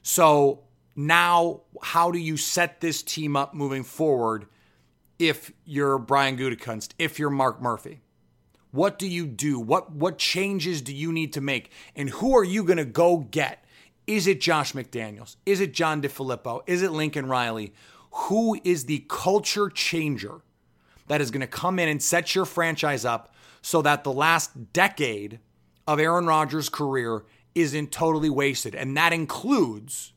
So 0.04 0.64
now, 0.98 1.62
how 1.82 2.12
do 2.12 2.18
you 2.18 2.38
set 2.38 2.82
this 2.82 3.04
team 3.04 3.36
up 3.36 3.54
moving 3.54 3.84
forward 3.84 4.48
if 5.20 5.51
you're 5.63 6.00
Brian 6.00 6.38
Gutekunst, 6.38 6.89
if 6.98 7.20
you're 7.20 7.30
Mark 7.30 7.62
Murphy? 7.62 8.01
What 8.72 8.98
do 9.00 9.08
you 9.08 9.27
do? 9.27 9.60
What 9.60 9.92
what 9.92 10.18
changes 10.18 10.82
do 10.82 10.94
you 10.94 11.13
need 11.13 11.34
to 11.34 11.42
make? 11.42 11.72
And 11.96 12.10
who 12.10 12.36
are 12.36 12.44
you 12.44 12.63
going 12.63 12.77
to 12.77 12.86
go 12.86 13.18
get? 13.18 13.63
Is 14.08 14.25
it 14.27 14.42
Josh 14.42 14.74
McDaniels? 14.74 15.36
Is 15.46 15.62
it 15.62 15.74
John 15.74 16.01
DeFilippo? 16.01 16.63
Is 16.66 16.82
it 16.82 16.92
Lincoln 16.92 17.27
Riley? 17.27 17.74
Who 18.12 18.60
is 18.63 18.86
the 18.86 19.06
culture 19.08 19.70
changer 19.70 20.42
that 21.08 21.22
is 21.22 21.32
going 21.32 21.42
to 21.42 21.48
come 21.48 21.80
in 21.80 21.89
and 21.89 22.01
set 22.01 22.36
your 22.36 22.46
franchise 22.46 23.06
up 23.06 23.34
so 23.62 23.82
that 23.84 24.04
the 24.04 24.12
last 24.12 24.74
decade 24.74 25.39
of 25.88 26.00
Aaron 26.00 26.25
Rodgers' 26.25 26.70
career 26.70 27.24
isn't 27.56 27.92
totally 27.92 28.30
wasted. 28.30 28.75
And 28.75 28.96
that 28.98 29.13
includes 29.13 30.13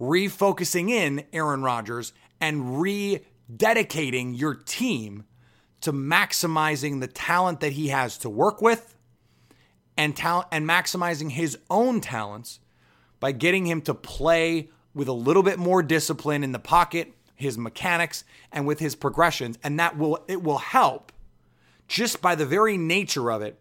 refocusing 0.00 0.90
in 0.90 1.24
Aaron 1.32 1.62
Rodgers 1.62 2.12
and 2.40 2.62
rededicating 2.62 4.38
your 4.38 4.54
team 4.54 5.24
to 5.82 5.92
maximizing 5.92 7.00
the 7.00 7.06
talent 7.06 7.60
that 7.60 7.72
he 7.72 7.88
has 7.88 8.18
to 8.18 8.30
work 8.30 8.62
with 8.62 8.96
and 9.96 10.16
talent 10.16 10.48
and 10.50 10.66
maximizing 10.66 11.30
his 11.30 11.58
own 11.68 12.00
talents 12.00 12.60
by 13.18 13.32
getting 13.32 13.66
him 13.66 13.82
to 13.82 13.94
play 13.94 14.70
with 14.94 15.08
a 15.08 15.12
little 15.12 15.42
bit 15.42 15.58
more 15.58 15.82
discipline 15.82 16.42
in 16.42 16.52
the 16.52 16.58
pocket, 16.58 17.12
his 17.34 17.58
mechanics 17.58 18.24
and 18.50 18.66
with 18.66 18.78
his 18.78 18.94
progressions. 18.94 19.58
And 19.62 19.78
that 19.78 19.96
will 19.98 20.24
it 20.26 20.42
will 20.42 20.58
help 20.58 21.12
just 21.86 22.22
by 22.22 22.34
the 22.34 22.46
very 22.46 22.78
nature 22.78 23.30
of 23.30 23.42
it, 23.42 23.60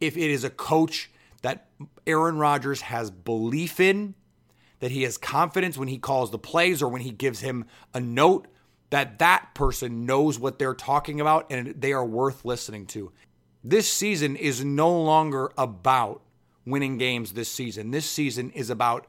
if 0.00 0.16
it 0.16 0.30
is 0.30 0.44
a 0.44 0.50
coach 0.50 1.10
that 1.42 1.68
Aaron 2.06 2.36
Rodgers 2.36 2.80
has 2.82 3.10
belief 3.10 3.78
in, 3.78 4.14
that 4.80 4.90
he 4.90 5.02
has 5.02 5.16
confidence 5.16 5.76
when 5.76 5.88
he 5.88 5.98
calls 5.98 6.30
the 6.30 6.38
plays 6.38 6.82
or 6.82 6.88
when 6.88 7.02
he 7.02 7.10
gives 7.10 7.40
him 7.40 7.64
a 7.94 8.00
note, 8.00 8.46
that 8.90 9.18
that 9.18 9.50
person 9.54 10.06
knows 10.06 10.38
what 10.38 10.58
they're 10.58 10.74
talking 10.74 11.20
about 11.20 11.46
and 11.50 11.74
they 11.80 11.92
are 11.92 12.04
worth 12.04 12.44
listening 12.44 12.86
to. 12.86 13.12
This 13.62 13.90
season 13.90 14.36
is 14.36 14.64
no 14.64 14.90
longer 14.98 15.52
about 15.58 16.22
winning 16.64 16.96
games 16.96 17.32
this 17.32 17.50
season. 17.50 17.90
This 17.90 18.08
season 18.08 18.50
is 18.52 18.70
about 18.70 19.06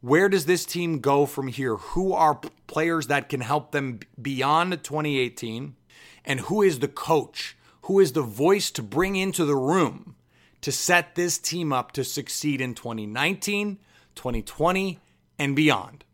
where 0.00 0.28
does 0.28 0.46
this 0.46 0.66
team 0.66 0.98
go 0.98 1.24
from 1.24 1.48
here? 1.48 1.76
Who 1.76 2.12
are 2.12 2.40
players 2.66 3.06
that 3.06 3.28
can 3.28 3.40
help 3.40 3.72
them 3.72 4.00
beyond 4.20 4.72
2018? 4.72 5.76
And 6.24 6.40
who 6.40 6.62
is 6.62 6.80
the 6.80 6.88
coach 6.88 7.56
who 7.82 7.98
is 7.98 8.12
the 8.12 8.22
voice 8.22 8.70
to 8.72 8.82
bring 8.82 9.16
into 9.16 9.44
the 9.44 9.56
room 9.56 10.14
to 10.60 10.72
set 10.72 11.14
this 11.14 11.38
team 11.38 11.72
up 11.72 11.92
to 11.92 12.04
succeed 12.04 12.60
in 12.60 12.74
2019, 12.74 13.78
2020, 14.14 15.00
and 15.38 15.56
beyond. 15.56 16.04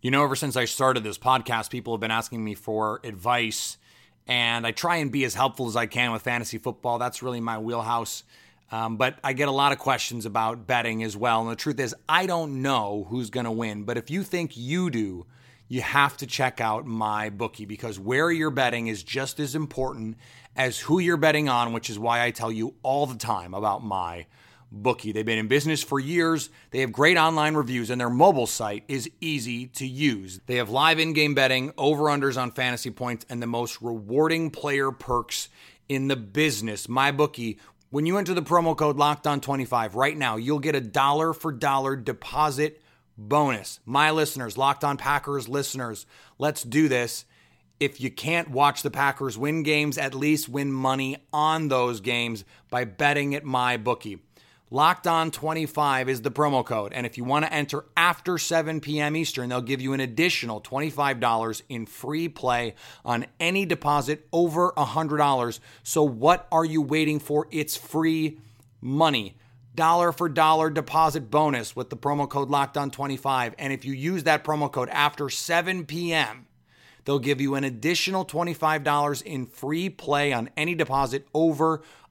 You 0.00 0.10
know, 0.10 0.22
ever 0.22 0.36
since 0.36 0.56
I 0.56 0.66
started 0.66 1.02
this 1.02 1.18
podcast, 1.18 1.70
people 1.70 1.94
have 1.94 2.00
been 2.00 2.10
asking 2.10 2.44
me 2.44 2.54
for 2.54 3.00
advice, 3.04 3.78
and 4.26 4.66
I 4.66 4.70
try 4.70 4.96
and 4.96 5.10
be 5.10 5.24
as 5.24 5.34
helpful 5.34 5.66
as 5.66 5.76
I 5.76 5.86
can 5.86 6.12
with 6.12 6.22
fantasy 6.22 6.58
football. 6.58 6.98
That's 6.98 7.22
really 7.22 7.40
my 7.40 7.58
wheelhouse. 7.58 8.22
Um, 8.70 8.96
but 8.96 9.18
I 9.22 9.34
get 9.34 9.48
a 9.48 9.52
lot 9.52 9.72
of 9.72 9.78
questions 9.78 10.26
about 10.26 10.66
betting 10.66 11.02
as 11.02 11.16
well. 11.16 11.42
And 11.42 11.50
the 11.50 11.56
truth 11.56 11.78
is, 11.78 11.94
I 12.08 12.26
don't 12.26 12.62
know 12.62 13.06
who's 13.08 13.30
going 13.30 13.44
to 13.44 13.52
win. 13.52 13.84
But 13.84 13.96
if 13.96 14.10
you 14.10 14.22
think 14.22 14.56
you 14.56 14.90
do, 14.90 15.26
you 15.68 15.80
have 15.80 16.16
to 16.18 16.26
check 16.26 16.60
out 16.60 16.86
my 16.86 17.30
bookie 17.30 17.66
because 17.66 17.98
where 17.98 18.30
you're 18.30 18.50
betting 18.50 18.88
is 18.88 19.02
just 19.02 19.40
as 19.40 19.54
important 19.54 20.16
as 20.56 20.80
who 20.80 20.98
you're 20.98 21.16
betting 21.16 21.48
on, 21.48 21.72
which 21.72 21.88
is 21.88 21.98
why 21.98 22.22
I 22.22 22.30
tell 22.30 22.52
you 22.52 22.74
all 22.82 23.06
the 23.06 23.16
time 23.16 23.54
about 23.54 23.84
my 23.84 24.26
bookie. 24.82 25.12
They've 25.12 25.24
been 25.24 25.38
in 25.38 25.48
business 25.48 25.82
for 25.82 25.98
years. 25.98 26.50
They 26.70 26.80
have 26.80 26.92
great 26.92 27.16
online 27.16 27.54
reviews 27.54 27.90
and 27.90 28.00
their 28.00 28.10
mobile 28.10 28.46
site 28.46 28.84
is 28.88 29.10
easy 29.20 29.66
to 29.68 29.86
use. 29.86 30.40
They 30.46 30.56
have 30.56 30.70
live 30.70 30.98
in-game 30.98 31.34
betting, 31.34 31.72
over-unders 31.78 32.40
on 32.40 32.50
fantasy 32.50 32.90
points 32.90 33.24
and 33.28 33.40
the 33.40 33.46
most 33.46 33.80
rewarding 33.80 34.50
player 34.50 34.90
perks 34.90 35.48
in 35.88 36.08
the 36.08 36.16
business. 36.16 36.88
My 36.88 37.12
bookie 37.12 37.58
when 37.94 38.06
you 38.06 38.18
enter 38.18 38.34
the 38.34 38.42
promo 38.42 38.76
code 38.76 38.96
locked 38.96 39.24
on 39.24 39.40
25 39.40 39.94
right 39.94 40.16
now, 40.16 40.34
you'll 40.34 40.58
get 40.58 40.74
a 40.74 40.80
dollar 40.80 41.32
for 41.32 41.52
dollar 41.52 41.94
deposit 41.94 42.82
bonus. 43.16 43.78
My 43.84 44.10
listeners, 44.10 44.58
locked 44.58 44.82
on 44.82 44.96
Packers 44.96 45.48
listeners, 45.48 46.04
let's 46.36 46.64
do 46.64 46.88
this. 46.88 47.24
If 47.78 48.00
you 48.00 48.10
can't 48.10 48.50
watch 48.50 48.82
the 48.82 48.90
Packers 48.90 49.38
win 49.38 49.62
games, 49.62 49.96
at 49.96 50.12
least 50.12 50.48
win 50.48 50.72
money 50.72 51.18
on 51.32 51.68
those 51.68 52.00
games 52.00 52.44
by 52.68 52.84
betting 52.84 53.32
at 53.36 53.44
my 53.44 53.76
bookie. 53.76 54.18
Locked 54.70 55.06
on 55.06 55.30
25 55.30 56.08
is 56.08 56.22
the 56.22 56.30
promo 56.30 56.64
code. 56.64 56.94
And 56.94 57.04
if 57.04 57.18
you 57.18 57.24
want 57.24 57.44
to 57.44 57.52
enter 57.52 57.84
after 57.96 58.38
7 58.38 58.80
p.m. 58.80 59.14
Eastern, 59.14 59.50
they'll 59.50 59.60
give 59.60 59.82
you 59.82 59.92
an 59.92 60.00
additional 60.00 60.60
$25 60.60 61.62
in 61.68 61.84
free 61.84 62.28
play 62.28 62.74
on 63.04 63.26
any 63.38 63.66
deposit 63.66 64.26
over 64.32 64.72
$100. 64.72 65.60
So 65.82 66.02
what 66.02 66.48
are 66.50 66.64
you 66.64 66.80
waiting 66.80 67.20
for? 67.20 67.46
It's 67.50 67.76
free 67.76 68.38
money. 68.80 69.36
Dollar 69.74 70.12
for 70.12 70.28
dollar 70.30 70.70
deposit 70.70 71.30
bonus 71.30 71.76
with 71.76 71.90
the 71.90 71.96
promo 71.96 72.28
code 72.28 72.48
locked 72.48 72.78
on 72.78 72.90
25. 72.90 73.54
And 73.58 73.72
if 73.72 73.84
you 73.84 73.92
use 73.92 74.24
that 74.24 74.44
promo 74.44 74.72
code 74.72 74.88
after 74.88 75.28
7 75.28 75.84
p.m., 75.84 76.46
they'll 77.04 77.18
give 77.18 77.40
you 77.40 77.54
an 77.54 77.64
additional 77.64 78.24
$25 78.24 79.22
in 79.22 79.46
free 79.46 79.90
play 79.90 80.32
on 80.32 80.48
any 80.56 80.74
deposit 80.74 81.26
over 81.34 81.82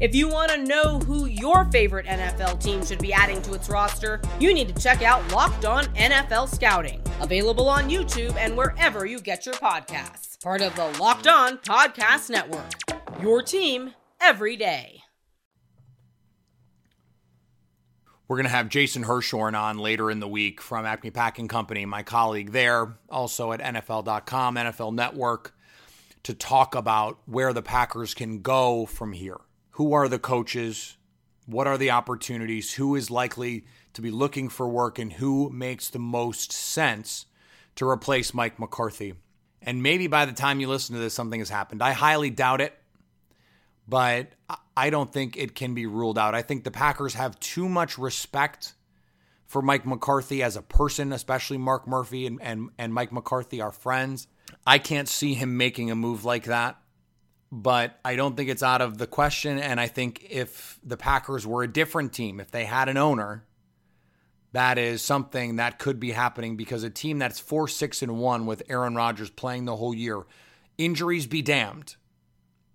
If 0.00 0.12
you 0.12 0.28
want 0.28 0.50
to 0.50 0.58
know 0.58 0.98
who 0.98 1.26
your 1.26 1.66
favorite 1.66 2.06
NFL 2.06 2.60
team 2.60 2.84
should 2.84 2.98
be 2.98 3.12
adding 3.12 3.40
to 3.42 3.54
its 3.54 3.68
roster, 3.68 4.20
you 4.40 4.52
need 4.52 4.74
to 4.74 4.82
check 4.82 5.02
out 5.02 5.32
Locked 5.32 5.64
On 5.64 5.84
NFL 5.94 6.52
Scouting, 6.52 7.00
available 7.20 7.68
on 7.68 7.88
YouTube 7.88 8.34
and 8.34 8.56
wherever 8.56 9.06
you 9.06 9.20
get 9.20 9.46
your 9.46 9.54
podcasts. 9.54 10.42
Part 10.42 10.62
of 10.62 10.74
the 10.74 10.86
Locked 11.00 11.28
On 11.28 11.58
Podcast 11.58 12.28
Network. 12.28 12.72
Your 13.22 13.40
team 13.40 13.94
every 14.20 14.56
day. 14.56 15.00
We're 18.26 18.36
going 18.36 18.46
to 18.46 18.50
have 18.50 18.68
Jason 18.70 19.04
Hirschhorn 19.04 19.56
on 19.56 19.78
later 19.78 20.10
in 20.10 20.18
the 20.18 20.26
week 20.26 20.60
from 20.60 20.86
Acme 20.86 21.12
Packing 21.12 21.46
Company, 21.46 21.86
my 21.86 22.02
colleague 22.02 22.50
there, 22.50 22.98
also 23.08 23.52
at 23.52 23.60
NFL.com, 23.60 24.56
NFL 24.56 24.92
Network, 24.92 25.54
to 26.24 26.34
talk 26.34 26.74
about 26.74 27.20
where 27.26 27.52
the 27.52 27.62
Packers 27.62 28.12
can 28.12 28.40
go 28.40 28.86
from 28.86 29.12
here 29.12 29.38
who 29.74 29.92
are 29.92 30.08
the 30.08 30.18
coaches, 30.18 30.96
what 31.46 31.66
are 31.66 31.76
the 31.76 31.90
opportunities, 31.90 32.74
who 32.74 32.94
is 32.94 33.10
likely 33.10 33.64
to 33.92 34.00
be 34.00 34.10
looking 34.10 34.48
for 34.48 34.68
work, 34.68 34.98
and 34.98 35.12
who 35.12 35.50
makes 35.50 35.90
the 35.90 35.98
most 35.98 36.52
sense 36.52 37.26
to 37.74 37.88
replace 37.88 38.32
Mike 38.32 38.58
McCarthy. 38.58 39.14
And 39.62 39.82
maybe 39.82 40.06
by 40.06 40.26
the 40.26 40.32
time 40.32 40.60
you 40.60 40.68
listen 40.68 40.94
to 40.94 41.00
this, 41.00 41.12
something 41.12 41.40
has 41.40 41.48
happened. 41.48 41.82
I 41.82 41.92
highly 41.92 42.30
doubt 42.30 42.60
it, 42.60 42.72
but 43.88 44.28
I 44.76 44.90
don't 44.90 45.12
think 45.12 45.36
it 45.36 45.56
can 45.56 45.74
be 45.74 45.86
ruled 45.86 46.18
out. 46.18 46.36
I 46.36 46.42
think 46.42 46.62
the 46.62 46.70
Packers 46.70 47.14
have 47.14 47.38
too 47.40 47.68
much 47.68 47.98
respect 47.98 48.74
for 49.46 49.60
Mike 49.60 49.86
McCarthy 49.86 50.44
as 50.44 50.56
a 50.56 50.62
person, 50.62 51.12
especially 51.12 51.58
Mark 51.58 51.88
Murphy 51.88 52.26
and, 52.26 52.40
and, 52.40 52.70
and 52.78 52.94
Mike 52.94 53.12
McCarthy 53.12 53.60
are 53.60 53.72
friends. 53.72 54.28
I 54.64 54.78
can't 54.78 55.08
see 55.08 55.34
him 55.34 55.56
making 55.56 55.90
a 55.90 55.96
move 55.96 56.24
like 56.24 56.44
that 56.44 56.78
but 57.50 57.98
I 58.04 58.16
don't 58.16 58.36
think 58.36 58.50
it's 58.50 58.62
out 58.62 58.80
of 58.80 58.98
the 58.98 59.06
question. 59.06 59.58
And 59.58 59.80
I 59.80 59.86
think 59.86 60.26
if 60.28 60.78
the 60.82 60.96
Packers 60.96 61.46
were 61.46 61.62
a 61.62 61.68
different 61.68 62.12
team, 62.12 62.40
if 62.40 62.50
they 62.50 62.64
had 62.64 62.88
an 62.88 62.96
owner, 62.96 63.44
that 64.52 64.78
is 64.78 65.02
something 65.02 65.56
that 65.56 65.78
could 65.78 65.98
be 65.98 66.12
happening 66.12 66.56
because 66.56 66.84
a 66.84 66.90
team 66.90 67.18
that's 67.18 67.40
four, 67.40 67.66
six, 67.66 68.02
and 68.02 68.18
one 68.18 68.46
with 68.46 68.62
Aaron 68.68 68.94
Rodgers 68.94 69.30
playing 69.30 69.64
the 69.64 69.76
whole 69.76 69.92
year, 69.92 70.22
injuries 70.78 71.26
be 71.26 71.42
damned. 71.42 71.96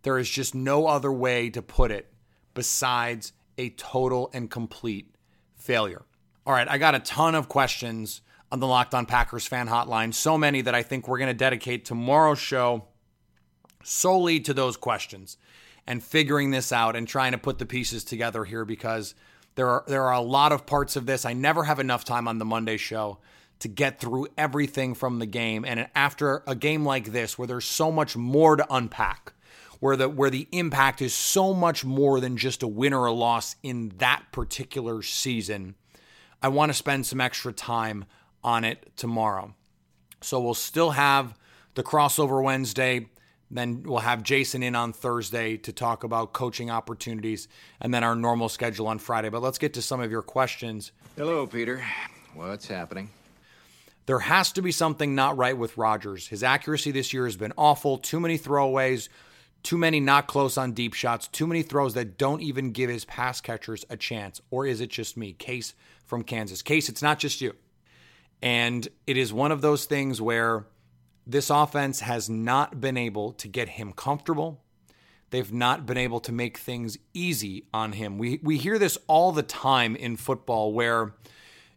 There 0.01 0.17
is 0.17 0.29
just 0.29 0.53
no 0.53 0.87
other 0.87 1.11
way 1.11 1.49
to 1.51 1.61
put 1.61 1.91
it 1.91 2.11
besides 2.53 3.31
a 3.57 3.69
total 3.71 4.29
and 4.33 4.51
complete 4.51 5.15
failure. 5.55 6.03
All 6.45 6.53
right, 6.53 6.67
I 6.67 6.77
got 6.77 6.95
a 6.95 6.99
ton 6.99 7.33
of 7.33 7.47
questions 7.47 8.21
on 8.51 8.59
the 8.59 8.67
Locked 8.67 8.93
On 8.93 9.05
Packers 9.05 9.45
fan 9.45 9.67
hotline. 9.67 10.13
So 10.13 10.37
many 10.37 10.61
that 10.61 10.75
I 10.75 10.83
think 10.83 11.07
we're 11.07 11.17
going 11.17 11.29
to 11.29 11.33
dedicate 11.33 11.85
tomorrow's 11.85 12.39
show 12.39 12.88
solely 13.83 14.39
to 14.41 14.53
those 14.53 14.77
questions 14.77 15.37
and 15.87 16.03
figuring 16.03 16.51
this 16.51 16.71
out 16.71 16.95
and 16.95 17.07
trying 17.07 17.31
to 17.31 17.37
put 17.37 17.57
the 17.57 17.65
pieces 17.65 18.03
together 18.03 18.45
here 18.45 18.65
because 18.65 19.15
there 19.55 19.67
are 19.67 19.83
there 19.87 20.03
are 20.03 20.13
a 20.13 20.21
lot 20.21 20.51
of 20.51 20.65
parts 20.65 20.95
of 20.95 21.05
this. 21.05 21.25
I 21.25 21.33
never 21.33 21.63
have 21.63 21.79
enough 21.79 22.05
time 22.05 22.27
on 22.27 22.37
the 22.37 22.45
Monday 22.45 22.77
show 22.77 23.17
to 23.59 23.67
get 23.67 23.99
through 23.99 24.27
everything 24.37 24.93
from 24.93 25.19
the 25.19 25.25
game 25.25 25.65
and 25.65 25.87
after 25.93 26.43
a 26.47 26.55
game 26.55 26.85
like 26.85 27.11
this 27.11 27.37
where 27.37 27.47
there's 27.47 27.65
so 27.65 27.91
much 27.91 28.15
more 28.15 28.55
to 28.55 28.65
unpack 28.73 29.33
where 29.79 29.95
the 29.95 30.09
where 30.09 30.29
the 30.29 30.47
impact 30.51 31.01
is 31.01 31.13
so 31.13 31.53
much 31.53 31.83
more 31.83 32.19
than 32.19 32.37
just 32.37 32.63
a 32.63 32.67
win 32.67 32.93
or 32.93 33.05
a 33.05 33.11
loss 33.11 33.55
in 33.63 33.91
that 33.97 34.23
particular 34.31 35.01
season. 35.01 35.75
I 36.41 36.49
want 36.49 36.69
to 36.69 36.73
spend 36.73 37.05
some 37.05 37.19
extra 37.19 37.51
time 37.51 38.05
on 38.43 38.63
it 38.63 38.91
tomorrow. 38.95 39.55
So 40.21 40.39
we'll 40.39 40.53
still 40.53 40.91
have 40.91 41.33
the 41.75 41.83
crossover 41.83 42.41
Wednesday 42.43 43.07
then 43.51 43.83
we'll 43.83 43.99
have 43.99 44.23
Jason 44.23 44.61
in 44.61 44.75
on 44.75 44.93
Thursday 44.93 45.57
to 45.57 45.73
talk 45.73 46.03
about 46.03 46.33
coaching 46.33 46.69
opportunities 46.69 47.47
and 47.81 47.93
then 47.93 48.03
our 48.03 48.15
normal 48.15 48.49
schedule 48.49 48.87
on 48.87 48.99
Friday. 48.99 49.29
But 49.29 49.41
let's 49.41 49.57
get 49.57 49.73
to 49.73 49.81
some 49.81 50.01
of 50.01 50.11
your 50.11 50.21
questions. 50.21 50.91
Hello, 51.17 51.47
Peter. 51.47 51.83
What's 52.35 52.67
happening? 52.67 53.09
There 54.05 54.19
has 54.19 54.51
to 54.53 54.61
be 54.61 54.71
something 54.71 55.13
not 55.15 55.37
right 55.37 55.57
with 55.57 55.77
Rodgers. 55.77 56.27
His 56.27 56.43
accuracy 56.43 56.91
this 56.91 57.13
year 57.13 57.25
has 57.25 57.37
been 57.37 57.53
awful. 57.57 57.97
Too 57.97 58.19
many 58.19 58.39
throwaways, 58.39 59.09
too 59.61 59.77
many 59.77 59.99
not 59.99 60.27
close 60.27 60.57
on 60.57 60.71
deep 60.71 60.93
shots, 60.93 61.27
too 61.27 61.45
many 61.45 61.61
throws 61.61 61.93
that 61.93 62.17
don't 62.17 62.41
even 62.41 62.71
give 62.71 62.89
his 62.89 63.05
pass 63.05 63.41
catchers 63.41 63.85
a 63.89 63.97
chance. 63.97 64.41
Or 64.49 64.65
is 64.65 64.81
it 64.81 64.89
just 64.89 65.17
me? 65.17 65.33
Case 65.33 65.75
from 66.05 66.23
Kansas. 66.23 66.61
Case, 66.61 66.89
it's 66.89 67.03
not 67.03 67.19
just 67.19 67.41
you. 67.41 67.55
And 68.41 68.87
it 69.05 69.17
is 69.17 69.33
one 69.33 69.51
of 69.51 69.61
those 69.61 69.85
things 69.85 70.21
where 70.21 70.65
this 71.29 71.51
offense 71.51 71.99
has 71.99 72.27
not 72.29 72.81
been 72.81 72.97
able 72.97 73.33
to 73.33 73.47
get 73.47 73.69
him 73.69 73.93
comfortable. 73.93 74.63
They've 75.29 75.53
not 75.53 75.85
been 75.85 75.97
able 75.97 76.19
to 76.21 76.31
make 76.31 76.57
things 76.57 76.97
easy 77.13 77.67
on 77.71 77.91
him. 77.91 78.17
We 78.17 78.39
we 78.41 78.57
hear 78.57 78.79
this 78.79 78.97
all 79.07 79.31
the 79.31 79.43
time 79.43 79.95
in 79.95 80.17
football 80.17 80.73
where 80.73 81.13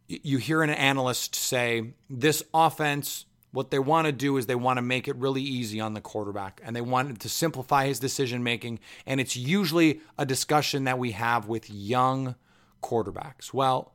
you 0.08 0.38
hear 0.38 0.62
an 0.62 0.70
analyst 0.70 1.34
say 1.34 1.92
this 2.08 2.42
offense 2.52 3.26
what 3.52 3.70
they 3.70 3.78
want 3.78 4.06
to 4.06 4.12
do 4.12 4.38
is 4.38 4.46
they 4.46 4.54
want 4.54 4.78
to 4.78 4.82
make 4.82 5.06
it 5.06 5.16
really 5.16 5.42
easy 5.42 5.78
on 5.78 5.92
the 5.92 6.00
quarterback 6.00 6.62
and 6.64 6.74
they 6.74 6.80
want 6.80 7.20
to 7.20 7.28
simplify 7.28 7.86
his 7.86 7.98
decision 7.98 8.42
making 8.42 8.80
and 9.04 9.20
it's 9.20 9.36
usually 9.36 10.00
a 10.16 10.24
discussion 10.24 10.84
that 10.84 10.98
we 10.98 11.10
have 11.12 11.46
with 11.46 11.68
young 11.68 12.34
quarterbacks. 12.82 13.52
Well, 13.52 13.92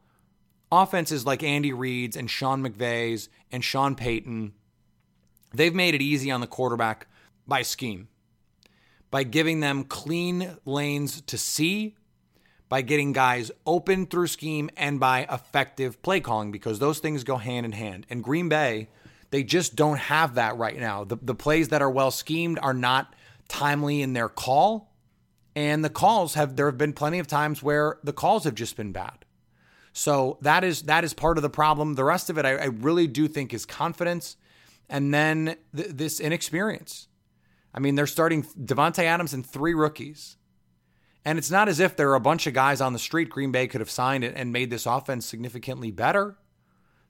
offenses 0.72 1.26
like 1.26 1.42
Andy 1.42 1.74
Reid's 1.74 2.16
and 2.16 2.30
Sean 2.30 2.64
McVay's 2.64 3.30
and 3.52 3.64
Sean 3.64 3.96
Payton 3.96 4.54
They've 5.58 5.74
made 5.74 5.96
it 5.96 6.02
easy 6.02 6.30
on 6.30 6.42
the 6.42 6.48
quarterback 6.48 7.08
by 7.48 7.64
scheme, 7.64 8.10
by 9.10 9.24
giving 9.24 9.60
them 9.60 9.84
clean 9.84 10.58
lanes 10.66 11.22
to 11.22 11.38
see, 11.38 11.96
by 12.70 12.82
getting 12.82 13.12
guys 13.12 13.50
open 13.66 14.06
through 14.06 14.28
scheme, 14.28 14.70
and 14.78 15.00
by 15.00 15.26
effective 15.32 16.00
play 16.04 16.20
calling 16.20 16.52
because 16.52 16.78
those 16.78 17.00
things 17.00 17.24
go 17.24 17.38
hand 17.38 17.66
in 17.66 17.72
hand. 17.72 18.06
And 18.10 18.24
Green 18.24 18.50
Bay, 18.50 18.90
they 19.32 19.44
just 19.44 19.76
don't 19.76 19.98
have 19.98 20.36
that 20.36 20.58
right 20.58 20.80
now. 20.80 21.04
The, 21.04 21.18
the 21.22 21.36
plays 21.36 21.70
that 21.70 21.82
are 21.82 21.90
well 21.90 22.12
schemed 22.12 22.60
are 22.62 22.74
not 22.74 23.16
timely 23.48 24.02
in 24.04 24.14
their 24.14 24.30
call. 24.30 24.94
And 25.56 25.84
the 25.84 25.90
calls 25.90 26.36
have 26.36 26.56
there 26.56 26.68
have 26.68 26.78
been 26.78 26.94
plenty 26.94 27.18
of 27.18 27.26
times 27.26 27.64
where 27.64 27.98
the 28.04 28.14
calls 28.14 28.44
have 28.44 28.54
just 28.54 28.78
been 28.78 28.92
bad. 28.92 29.26
So 29.92 30.38
that 30.42 30.64
is 30.64 30.84
that 30.84 31.04
is 31.04 31.16
part 31.16 31.40
of 31.40 31.42
the 31.42 31.50
problem. 31.50 31.96
The 31.96 32.04
rest 32.04 32.30
of 32.30 32.38
it, 32.38 32.46
I, 32.46 32.58
I 32.58 32.66
really 32.66 33.08
do 33.08 33.28
think, 33.28 33.56
is 33.56 33.66
confidence, 33.66 34.38
and 34.90 35.14
then 35.14 35.58
th- 35.76 35.90
this 35.90 36.20
inexperience. 36.20 37.08
I 37.74 37.80
mean, 37.80 37.96
they're 37.96 38.08
starting 38.08 38.44
Davante 38.44 39.04
Adams 39.04 39.34
and 39.34 39.46
three 39.46 39.74
rookies, 39.74 40.38
and 41.26 41.38
it's 41.38 41.52
not 41.52 41.70
as 41.70 41.80
if 41.80 41.96
there 41.96 42.10
are 42.12 42.16
a 42.16 42.20
bunch 42.20 42.48
of 42.48 42.54
guys 42.54 42.82
on 42.82 42.94
the 42.94 43.00
street 43.00 43.30
Green 43.30 43.52
Bay 43.52 43.68
could 43.68 43.82
have 43.82 43.90
signed 43.90 44.24
and 44.24 44.54
made 44.54 44.70
this 44.70 44.86
offense 44.86 45.26
significantly 45.26 45.92
better. 45.92 46.38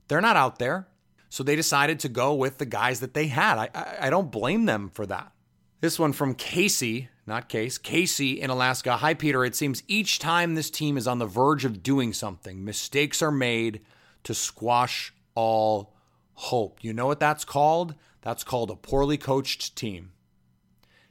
They're 0.08 0.20
not 0.20 0.36
out 0.36 0.58
there, 0.58 0.88
so 1.28 1.42
they 1.42 1.56
decided 1.56 2.00
to 2.00 2.08
go 2.08 2.34
with 2.34 2.58
the 2.58 2.66
guys 2.66 3.00
that 3.00 3.14
they 3.14 3.28
had. 3.28 3.58
I 3.58 3.68
I, 3.74 3.96
I 4.06 4.10
don't 4.10 4.32
blame 4.32 4.66
them 4.66 4.90
for 4.90 5.06
that. 5.06 5.32
This 5.80 5.98
one 5.98 6.12
from 6.12 6.34
Casey 6.34 7.08
not 7.28 7.48
Case, 7.48 7.78
Casey 7.78 8.40
in 8.40 8.50
Alaska. 8.50 8.96
Hi, 8.96 9.14
Peter. 9.14 9.44
It 9.44 9.54
seems 9.54 9.84
each 9.86 10.18
time 10.18 10.54
this 10.54 10.70
team 10.70 10.96
is 10.96 11.06
on 11.06 11.18
the 11.18 11.26
verge 11.26 11.64
of 11.64 11.82
doing 11.82 12.12
something, 12.12 12.64
mistakes 12.64 13.22
are 13.22 13.30
made 13.30 13.82
to 14.24 14.34
squash 14.34 15.12
all 15.34 15.94
hope. 16.38 16.78
You 16.84 16.92
know 16.92 17.06
what 17.06 17.18
that's 17.18 17.44
called? 17.44 17.96
That's 18.22 18.44
called 18.44 18.70
a 18.70 18.76
poorly 18.76 19.18
coached 19.18 19.74
team. 19.74 20.12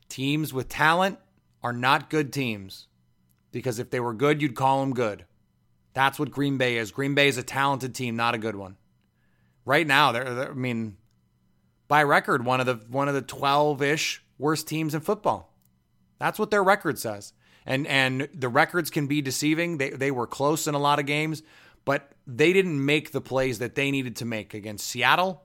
Teams 0.08 0.54
with 0.54 0.70
talent 0.70 1.20
are 1.62 1.74
not 1.74 2.10
good 2.10 2.32
teams 2.32 2.88
because 3.52 3.78
if 3.78 3.90
they 3.90 4.00
were 4.00 4.14
good, 4.14 4.42
you'd 4.42 4.56
call 4.56 4.80
them 4.80 4.94
good. 4.94 5.26
That's 5.94 6.18
what 6.18 6.32
Green 6.32 6.58
Bay 6.58 6.78
is. 6.78 6.92
Green 6.92 7.14
Bay 7.14 7.28
is 7.28 7.38
a 7.38 7.44
talented 7.44 7.94
team, 7.94 8.16
not 8.16 8.36
a 8.36 8.38
good 8.38 8.56
one. 8.56 8.78
Right 9.66 9.86
now, 9.86 10.14
they're, 10.14 10.34
they're 10.34 10.52
I 10.52 10.54
mean, 10.54 10.96
by 11.90 12.04
record, 12.04 12.46
one 12.46 12.62
of 12.62 12.66
the 12.66 12.76
one 12.88 13.10
of 13.10 13.14
the 13.14 13.22
twelve 13.22 13.82
ish 13.82 14.24
worst 14.38 14.66
teams 14.66 14.96
in 14.96 15.02
football. 15.02 15.54
That's 16.20 16.40
what 16.40 16.52
their 16.52 16.64
record 16.64 17.00
says. 17.00 17.34
And 17.66 17.86
and 17.88 18.30
the 18.34 18.48
records 18.48 18.90
can 18.90 19.08
be 19.08 19.22
deceiving. 19.22 19.78
They 19.78 19.90
they 19.90 20.12
were 20.12 20.28
close 20.28 20.68
in 20.68 20.76
a 20.76 20.80
lot 20.80 21.00
of 21.00 21.06
games, 21.06 21.44
but 21.88 22.12
they 22.28 22.52
didn't 22.52 22.86
make 22.86 23.14
the 23.14 23.22
plays 23.22 23.60
that 23.60 23.76
they 23.76 23.92
needed 23.92 24.18
to 24.18 24.26
make 24.26 24.54
against 24.54 24.86
Seattle, 24.86 25.44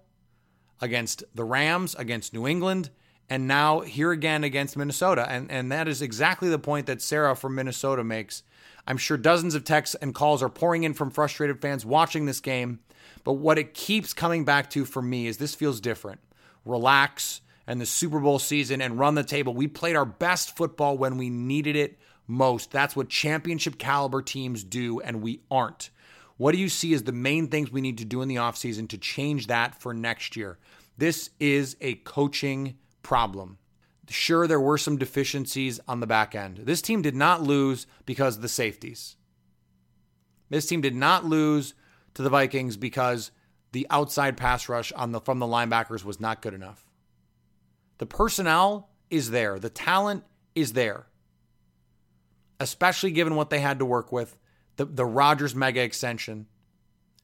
against 0.80 1.22
the 1.36 1.44
Rams, 1.44 1.94
against 1.94 2.34
New 2.34 2.48
England, 2.48 2.90
and 3.30 3.46
now 3.46 3.82
here 3.82 4.10
again 4.10 4.42
against 4.42 4.76
Minnesota. 4.76 5.24
And 5.30 5.52
and 5.52 5.70
that 5.70 5.86
is 5.86 6.02
exactly 6.02 6.48
the 6.48 6.58
point 6.58 6.86
that 6.86 7.00
Sarah 7.00 7.36
from 7.36 7.54
Minnesota 7.54 8.02
makes. 8.02 8.42
I'm 8.88 8.96
sure 8.96 9.16
dozens 9.16 9.54
of 9.54 9.62
texts 9.62 9.94
and 10.02 10.16
calls 10.16 10.42
are 10.42 10.48
pouring 10.48 10.82
in 10.82 10.94
from 10.94 11.12
frustrated 11.12 11.62
fans 11.62 11.86
watching 11.86 12.26
this 12.26 12.40
game. 12.40 12.80
But 13.22 13.34
what 13.34 13.56
it 13.56 13.72
keeps 13.72 14.12
coming 14.12 14.44
back 14.44 14.68
to 14.70 14.84
for 14.84 15.00
me 15.00 15.28
is 15.28 15.36
this 15.36 15.54
feels 15.54 15.80
different. 15.80 16.18
Relax 16.64 17.40
and 17.68 17.80
the 17.80 17.86
Super 17.86 18.18
Bowl 18.18 18.40
season 18.40 18.82
and 18.82 18.98
run 18.98 19.14
the 19.14 19.22
table. 19.22 19.54
We 19.54 19.68
played 19.68 19.94
our 19.94 20.04
best 20.04 20.56
football 20.56 20.98
when 20.98 21.18
we 21.18 21.30
needed 21.30 21.76
it 21.76 22.00
most. 22.26 22.72
That's 22.72 22.96
what 22.96 23.08
championship 23.08 23.78
caliber 23.78 24.22
teams 24.22 24.64
do, 24.64 24.98
and 24.98 25.22
we 25.22 25.42
aren't. 25.48 25.90
What 26.42 26.56
do 26.56 26.60
you 26.60 26.68
see 26.68 26.92
as 26.92 27.04
the 27.04 27.12
main 27.12 27.46
things 27.46 27.70
we 27.70 27.80
need 27.80 27.98
to 27.98 28.04
do 28.04 28.20
in 28.20 28.26
the 28.26 28.34
offseason 28.34 28.88
to 28.88 28.98
change 28.98 29.46
that 29.46 29.80
for 29.80 29.94
next 29.94 30.34
year? 30.34 30.58
This 30.98 31.30
is 31.38 31.76
a 31.80 31.94
coaching 31.94 32.78
problem. 33.04 33.58
Sure, 34.08 34.48
there 34.48 34.58
were 34.58 34.76
some 34.76 34.98
deficiencies 34.98 35.78
on 35.86 36.00
the 36.00 36.06
back 36.08 36.34
end. 36.34 36.56
This 36.64 36.82
team 36.82 37.00
did 37.00 37.14
not 37.14 37.44
lose 37.44 37.86
because 38.06 38.34
of 38.34 38.42
the 38.42 38.48
safeties. 38.48 39.14
This 40.50 40.66
team 40.66 40.80
did 40.80 40.96
not 40.96 41.24
lose 41.24 41.74
to 42.14 42.22
the 42.22 42.28
Vikings 42.28 42.76
because 42.76 43.30
the 43.70 43.86
outside 43.88 44.36
pass 44.36 44.68
rush 44.68 44.90
on 44.94 45.12
the 45.12 45.20
from 45.20 45.38
the 45.38 45.46
linebackers 45.46 46.04
was 46.04 46.18
not 46.18 46.42
good 46.42 46.54
enough. 46.54 46.90
The 47.98 48.06
personnel 48.06 48.90
is 49.10 49.30
there, 49.30 49.60
the 49.60 49.70
talent 49.70 50.24
is 50.56 50.72
there, 50.72 51.06
especially 52.58 53.12
given 53.12 53.36
what 53.36 53.50
they 53.50 53.60
had 53.60 53.78
to 53.78 53.84
work 53.84 54.10
with 54.10 54.36
the, 54.76 54.84
the 54.84 55.04
Rodgers 55.04 55.54
mega 55.54 55.82
extension. 55.82 56.46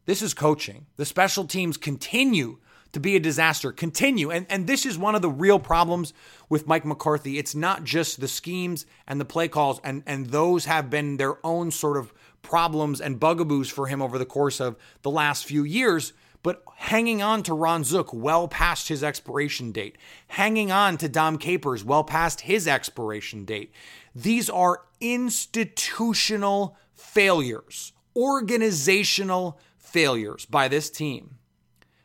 This 0.07 0.23
is 0.23 0.35
coaching. 0.35 0.87
The 0.97 1.05
special 1.05 1.45
teams 1.45 1.77
continue 1.77 2.59
to 2.93 3.01
be 3.01 3.17
a 3.17 3.21
disaster. 3.21 3.73
Continue. 3.73 4.31
And, 4.31 4.47
and 4.49 4.67
this 4.67 4.87
is 4.87 4.97
one 4.97 5.15
of 5.15 5.21
the 5.23 5.29
real 5.29 5.59
problems 5.59 6.15
with 6.49 6.67
Mike 6.67 6.87
McCarthy. 6.87 7.39
It's 7.39 7.55
not 7.55 7.85
just 7.85 8.21
the 8.21 8.29
schemes 8.29 8.87
and 9.07 9.21
the 9.21 9.27
play 9.27 9.49
calls, 9.49 9.81
and, 9.85 10.03
and 10.07 10.29
those 10.29 10.65
have 10.65 10.89
been 10.89 11.19
their 11.19 11.45
own 11.45 11.71
sort 11.71 11.99
of 11.99 12.15
problems 12.41 13.01
and 13.01 13.21
bugaboos 13.21 13.69
for 13.69 13.87
him 13.87 14.01
over 14.01 14.17
the 14.17 14.25
course 14.25 14.61
of 14.61 14.77
the 15.03 15.11
last 15.11 15.45
few 15.45 15.65
years 15.65 16.13
but 16.43 16.63
hanging 16.77 17.21
on 17.21 17.43
to 17.43 17.55
Ron 17.55 17.85
Zook 17.85 18.13
well 18.13 18.49
past 18.49 18.89
his 18.89 19.03
expiration 19.03 19.73
date, 19.73 19.99
hanging 20.29 20.71
on 20.71 20.97
to 20.99 21.09
Dom 21.09 21.39
Capers 21.39 21.85
well 21.85 22.05
past 22.05 22.43
his 22.43 22.69
expiration 22.69 23.45
date. 23.45 23.73
These 24.15 24.49
are 24.49 24.83
institutional 25.01 26.77
failures, 26.99 27.93
organizational 28.17 29.59
failures 29.79 30.45
by 30.47 30.69
this 30.69 30.91
team 30.91 31.37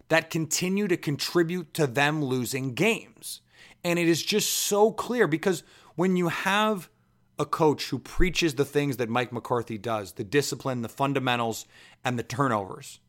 that 0.10 0.30
continue 0.30 0.88
to 0.88 0.98
contribute 0.98 1.74
to 1.74 1.88
them 1.88 2.24
losing 2.24 2.74
games. 2.74 3.42
And 3.84 3.98
it 4.00 4.08
is 4.08 4.24
just 4.24 4.52
so 4.52 4.92
clear 4.92 5.28
because 5.28 5.64
when 5.96 6.16
you 6.16 6.30
have 6.30 6.90
a 7.40 7.46
coach 7.46 7.90
who 7.90 8.00
preaches 8.00 8.56
the 8.56 8.66
things 8.66 8.98
that 8.98 9.10
Mike 9.10 9.34
McCarthy 9.34 9.78
does 9.78 10.14
the 10.14 10.24
discipline, 10.24 10.82
the 10.82 10.90
fundamentals, 10.90 11.66
and 12.06 12.18
the 12.18 12.24
turnovers 12.24 13.00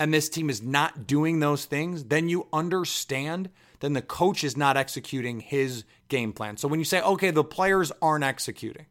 and 0.00 0.14
this 0.14 0.30
team 0.30 0.48
is 0.48 0.62
not 0.62 1.06
doing 1.06 1.40
those 1.40 1.66
things, 1.66 2.04
then 2.04 2.28
you 2.28 2.48
understand 2.54 3.50
then 3.80 3.92
the 3.94 4.02
coach 4.02 4.44
is 4.44 4.56
not 4.56 4.76
executing 4.76 5.40
his 5.40 5.84
game 6.08 6.32
plan. 6.32 6.56
So 6.56 6.68
when 6.68 6.80
you 6.80 6.84
say, 6.84 7.00
okay, 7.00 7.30
the 7.30 7.44
players 7.44 7.92
aren't 8.02 8.24
executing, 8.24 8.86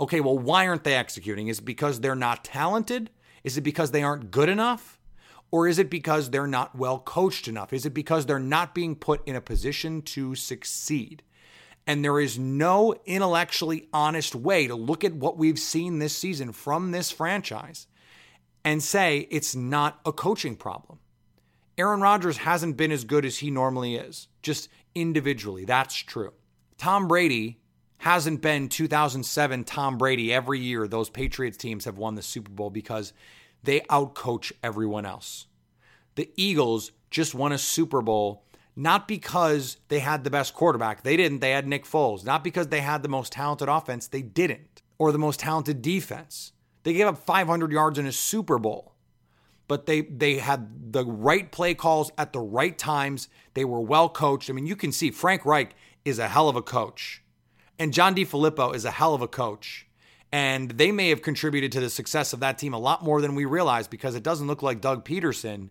okay, 0.00 0.20
well, 0.20 0.38
why 0.38 0.66
aren't 0.66 0.84
they 0.84 0.96
executing? 0.96 1.48
Is 1.48 1.58
it 1.58 1.64
because 1.64 2.00
they're 2.00 2.14
not 2.14 2.42
talented? 2.42 3.10
Is 3.44 3.56
it 3.58 3.62
because 3.62 3.90
they 3.90 4.02
aren't 4.02 4.30
good 4.30 4.48
enough? 4.48 4.98
Or 5.52 5.68
is 5.68 5.78
it 5.78 5.90
because 5.90 6.30
they're 6.30 6.46
not 6.46 6.74
well 6.76 6.98
coached 6.98 7.48
enough? 7.48 7.72
Is 7.72 7.84
it 7.84 7.94
because 7.94 8.26
they're 8.26 8.38
not 8.38 8.74
being 8.74 8.96
put 8.96 9.26
in 9.26 9.36
a 9.36 9.40
position 9.40 10.00
to 10.02 10.34
succeed? 10.34 11.22
And 11.86 12.04
there 12.04 12.20
is 12.20 12.38
no 12.38 12.94
intellectually 13.04 13.88
honest 13.92 14.34
way 14.34 14.66
to 14.66 14.74
look 14.74 15.04
at 15.04 15.14
what 15.14 15.36
we've 15.36 15.58
seen 15.58 15.98
this 15.98 16.16
season 16.16 16.52
from 16.52 16.92
this 16.92 17.10
franchise 17.10 17.86
and 18.64 18.82
say 18.82 19.26
it's 19.30 19.56
not 19.56 20.00
a 20.04 20.12
coaching 20.12 20.56
problem. 20.56 21.00
Aaron 21.76 22.00
Rodgers 22.00 22.38
hasn't 22.38 22.76
been 22.76 22.92
as 22.92 23.04
good 23.04 23.24
as 23.24 23.38
he 23.38 23.50
normally 23.50 23.96
is, 23.96 24.28
just 24.42 24.68
individually. 24.94 25.64
That's 25.64 25.96
true. 25.96 26.32
Tom 26.76 27.08
Brady 27.08 27.60
hasn't 28.00 28.40
been 28.40 28.68
2007 28.68 29.64
Tom 29.64 29.98
Brady 29.98 30.32
every 30.32 30.58
year. 30.58 30.88
Those 30.88 31.08
Patriots 31.08 31.56
teams 31.56 31.84
have 31.84 31.98
won 31.98 32.14
the 32.14 32.22
Super 32.22 32.50
Bowl 32.50 32.70
because 32.70 33.12
they 33.62 33.80
outcoach 33.82 34.52
everyone 34.62 35.06
else. 35.06 35.46
The 36.14 36.30
Eagles 36.36 36.92
just 37.10 37.34
won 37.34 37.52
a 37.52 37.58
Super 37.58 38.02
Bowl 38.02 38.44
not 38.76 39.06
because 39.06 39.76
they 39.88 39.98
had 39.98 40.24
the 40.24 40.30
best 40.30 40.54
quarterback. 40.54 41.02
They 41.02 41.16
didn't. 41.16 41.40
They 41.40 41.50
had 41.50 41.66
Nick 41.66 41.84
Foles. 41.84 42.24
Not 42.24 42.42
because 42.42 42.68
they 42.68 42.80
had 42.80 43.02
the 43.02 43.08
most 43.08 43.32
talented 43.32 43.68
offense. 43.68 44.06
They 44.06 44.22
didn't. 44.22 44.80
Or 44.96 45.12
the 45.12 45.18
most 45.18 45.40
talented 45.40 45.82
defense. 45.82 46.52
They 46.82 46.94
gave 46.94 47.06
up 47.06 47.18
500 47.18 47.72
yards 47.72 47.98
in 47.98 48.06
a 48.06 48.12
Super 48.12 48.58
Bowl, 48.58 48.94
but 49.68 49.84
they 49.84 50.00
they 50.00 50.38
had 50.38 50.92
the 50.92 51.04
right 51.04 51.50
play 51.52 51.74
calls 51.74 52.10
at 52.16 52.32
the 52.32 52.40
right 52.40 52.76
times. 52.78 53.28
They 53.52 53.66
were 53.66 53.80
well 53.80 54.08
coached. 54.08 54.48
I 54.48 54.54
mean, 54.54 54.66
you 54.66 54.76
can 54.76 54.92
see 54.92 55.10
Frank 55.10 55.44
Reich 55.44 55.74
is 56.04 56.18
a 56.18 56.28
hell 56.28 56.48
of 56.48 56.56
a 56.56 56.62
coach, 56.62 57.22
and 57.80 57.94
John 57.94 58.14
DeFilippo 58.14 58.74
is 58.74 58.84
a 58.84 58.90
hell 58.90 59.14
of 59.14 59.22
a 59.22 59.26
coach. 59.26 59.86
And 60.30 60.72
they 60.72 60.92
may 60.92 61.08
have 61.08 61.22
contributed 61.22 61.72
to 61.72 61.80
the 61.80 61.88
success 61.88 62.34
of 62.34 62.40
that 62.40 62.58
team 62.58 62.74
a 62.74 62.78
lot 62.78 63.02
more 63.02 63.22
than 63.22 63.34
we 63.34 63.46
realize 63.46 63.88
because 63.88 64.14
it 64.14 64.22
doesn't 64.22 64.46
look 64.46 64.62
like 64.62 64.82
Doug 64.82 65.02
Pederson 65.02 65.70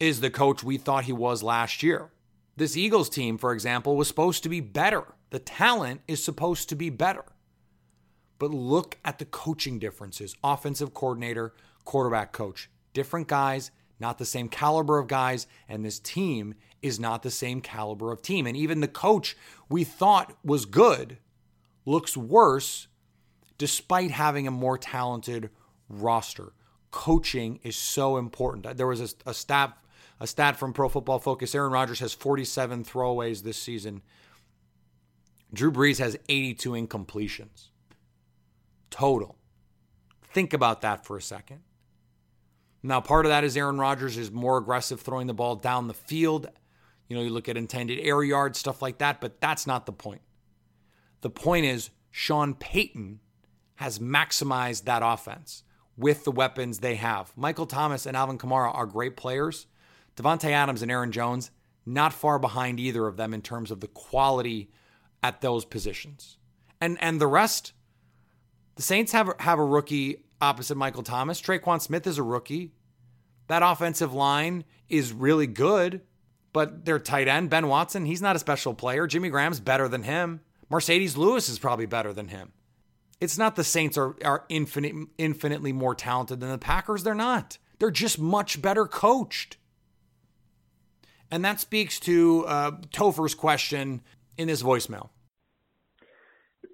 is 0.00 0.20
the 0.20 0.30
coach 0.30 0.64
we 0.64 0.78
thought 0.78 1.04
he 1.04 1.12
was 1.12 1.44
last 1.44 1.82
year. 1.82 2.10
This 2.56 2.76
Eagles 2.76 3.08
team, 3.08 3.38
for 3.38 3.52
example, 3.52 3.94
was 3.94 4.08
supposed 4.08 4.42
to 4.42 4.48
be 4.48 4.60
better. 4.60 5.04
The 5.30 5.38
talent 5.38 6.00
is 6.08 6.22
supposed 6.22 6.68
to 6.70 6.74
be 6.74 6.90
better. 6.90 7.24
But 8.40 8.50
look 8.50 8.98
at 9.04 9.20
the 9.20 9.24
coaching 9.24 9.78
differences 9.78 10.34
offensive 10.42 10.92
coordinator, 10.92 11.54
quarterback 11.84 12.32
coach. 12.32 12.68
Different 12.92 13.28
guys, 13.28 13.70
not 14.00 14.18
the 14.18 14.24
same 14.24 14.48
caliber 14.48 14.98
of 14.98 15.06
guys, 15.06 15.46
and 15.68 15.84
this 15.84 16.00
team 16.00 16.54
is 16.82 16.98
not 16.98 17.22
the 17.22 17.30
same 17.30 17.60
caliber 17.60 18.10
of 18.10 18.22
team. 18.22 18.44
And 18.44 18.56
even 18.56 18.80
the 18.80 18.88
coach 18.88 19.36
we 19.68 19.84
thought 19.84 20.36
was 20.44 20.66
good 20.66 21.18
looks 21.88 22.16
worse 22.16 22.86
despite 23.56 24.10
having 24.10 24.46
a 24.46 24.52
more 24.52 24.78
talented 24.78 25.50
roster. 25.88 26.52
Coaching 26.90 27.58
is 27.62 27.76
so 27.76 28.16
important. 28.16 28.76
There 28.76 28.86
was 28.86 29.00
a, 29.00 29.30
a 29.30 29.34
stat 29.34 29.76
a 30.20 30.26
stat 30.26 30.56
from 30.56 30.72
Pro 30.72 30.88
Football 30.88 31.20
Focus. 31.20 31.54
Aaron 31.54 31.70
Rodgers 31.70 32.00
has 32.00 32.12
47 32.12 32.84
throwaways 32.84 33.44
this 33.44 33.56
season. 33.56 34.02
Drew 35.54 35.70
Brees 35.70 36.00
has 36.00 36.16
82 36.28 36.72
incompletions 36.72 37.68
total. 38.90 39.36
Think 40.32 40.52
about 40.52 40.82
that 40.82 41.04
for 41.04 41.16
a 41.16 41.22
second. 41.22 41.60
Now, 42.82 43.00
part 43.00 43.26
of 43.26 43.30
that 43.30 43.44
is 43.44 43.56
Aaron 43.56 43.78
Rodgers 43.78 44.16
is 44.16 44.30
more 44.30 44.58
aggressive 44.58 45.00
throwing 45.00 45.26
the 45.26 45.34
ball 45.34 45.56
down 45.56 45.88
the 45.88 45.94
field. 45.94 46.48
You 47.08 47.16
know, 47.16 47.22
you 47.22 47.30
look 47.30 47.48
at 47.48 47.56
intended 47.56 47.98
air 48.00 48.22
yards, 48.22 48.58
stuff 48.58 48.82
like 48.82 48.98
that, 48.98 49.20
but 49.20 49.40
that's 49.40 49.66
not 49.66 49.86
the 49.86 49.92
point. 49.92 50.20
The 51.20 51.30
point 51.30 51.66
is 51.66 51.90
Sean 52.10 52.54
Payton 52.54 53.20
has 53.76 53.98
maximized 53.98 54.84
that 54.84 55.02
offense 55.04 55.62
with 55.96 56.24
the 56.24 56.32
weapons 56.32 56.78
they 56.78 56.96
have. 56.96 57.32
Michael 57.36 57.66
Thomas 57.66 58.06
and 58.06 58.16
Alvin 58.16 58.38
Kamara 58.38 58.74
are 58.74 58.86
great 58.86 59.16
players. 59.16 59.66
Davante 60.16 60.50
Adams 60.50 60.82
and 60.82 60.90
Aaron 60.90 61.12
Jones, 61.12 61.50
not 61.86 62.12
far 62.12 62.38
behind 62.38 62.80
either 62.80 63.06
of 63.06 63.16
them 63.16 63.32
in 63.32 63.42
terms 63.42 63.70
of 63.70 63.80
the 63.80 63.88
quality 63.88 64.70
at 65.22 65.40
those 65.40 65.64
positions. 65.64 66.38
And 66.80 66.98
and 67.00 67.20
the 67.20 67.26
rest, 67.26 67.72
the 68.76 68.82
Saints 68.82 69.12
have 69.12 69.30
have 69.40 69.58
a 69.58 69.64
rookie 69.64 70.24
opposite 70.40 70.76
Michael 70.76 71.02
Thomas. 71.02 71.40
Tre'Quan 71.40 71.80
Smith 71.80 72.06
is 72.06 72.18
a 72.18 72.22
rookie. 72.22 72.72
That 73.48 73.62
offensive 73.62 74.12
line 74.12 74.64
is 74.88 75.12
really 75.12 75.46
good, 75.46 76.02
but 76.52 76.84
their 76.84 76.98
tight 76.98 77.28
end, 77.28 77.50
Ben 77.50 77.68
Watson, 77.68 78.04
he's 78.04 78.22
not 78.22 78.36
a 78.36 78.40
special 78.40 78.74
player. 78.74 79.06
Jimmy 79.06 79.30
Graham's 79.30 79.60
better 79.60 79.88
than 79.88 80.02
him. 80.02 80.40
Marcedes 80.70 81.16
Lewis 81.16 81.48
is 81.48 81.58
probably 81.58 81.86
better 81.86 82.12
than 82.12 82.28
him. 82.28 82.52
It's 83.20 83.38
not 83.38 83.56
the 83.56 83.64
Saints 83.64 83.98
are, 83.98 84.14
are 84.24 84.44
infinite, 84.48 84.94
infinitely 85.16 85.72
more 85.72 85.94
talented 85.94 86.40
than 86.40 86.50
the 86.50 86.58
Packers. 86.58 87.02
They're 87.02 87.14
not. 87.14 87.58
They're 87.78 87.90
just 87.90 88.18
much 88.18 88.62
better 88.62 88.86
coached. 88.86 89.56
And 91.30 91.44
that 91.44 91.60
speaks 91.60 91.98
to 92.00 92.44
uh, 92.46 92.70
Topher's 92.92 93.34
question 93.34 94.02
in 94.36 94.48
this 94.48 94.62
voicemail. 94.62 95.10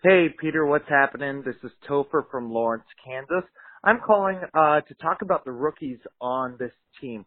Hey, 0.03 0.27
Peter, 0.39 0.67
what's 0.67 0.89
happening? 0.89 1.43
This 1.45 1.57
is 1.63 1.71
Topher 1.89 2.23
from 2.31 2.53
Lawrence, 2.53 2.85
Kansas. 3.05 3.49
I'm 3.83 4.01
calling 4.01 4.39
uh, 4.53 4.81
to 4.83 4.95
talk 5.01 5.23
about 5.23 5.45
the 5.45 5.53
rookies 5.53 5.99
on 6.21 6.57
this 6.59 6.73
team. 7.01 7.25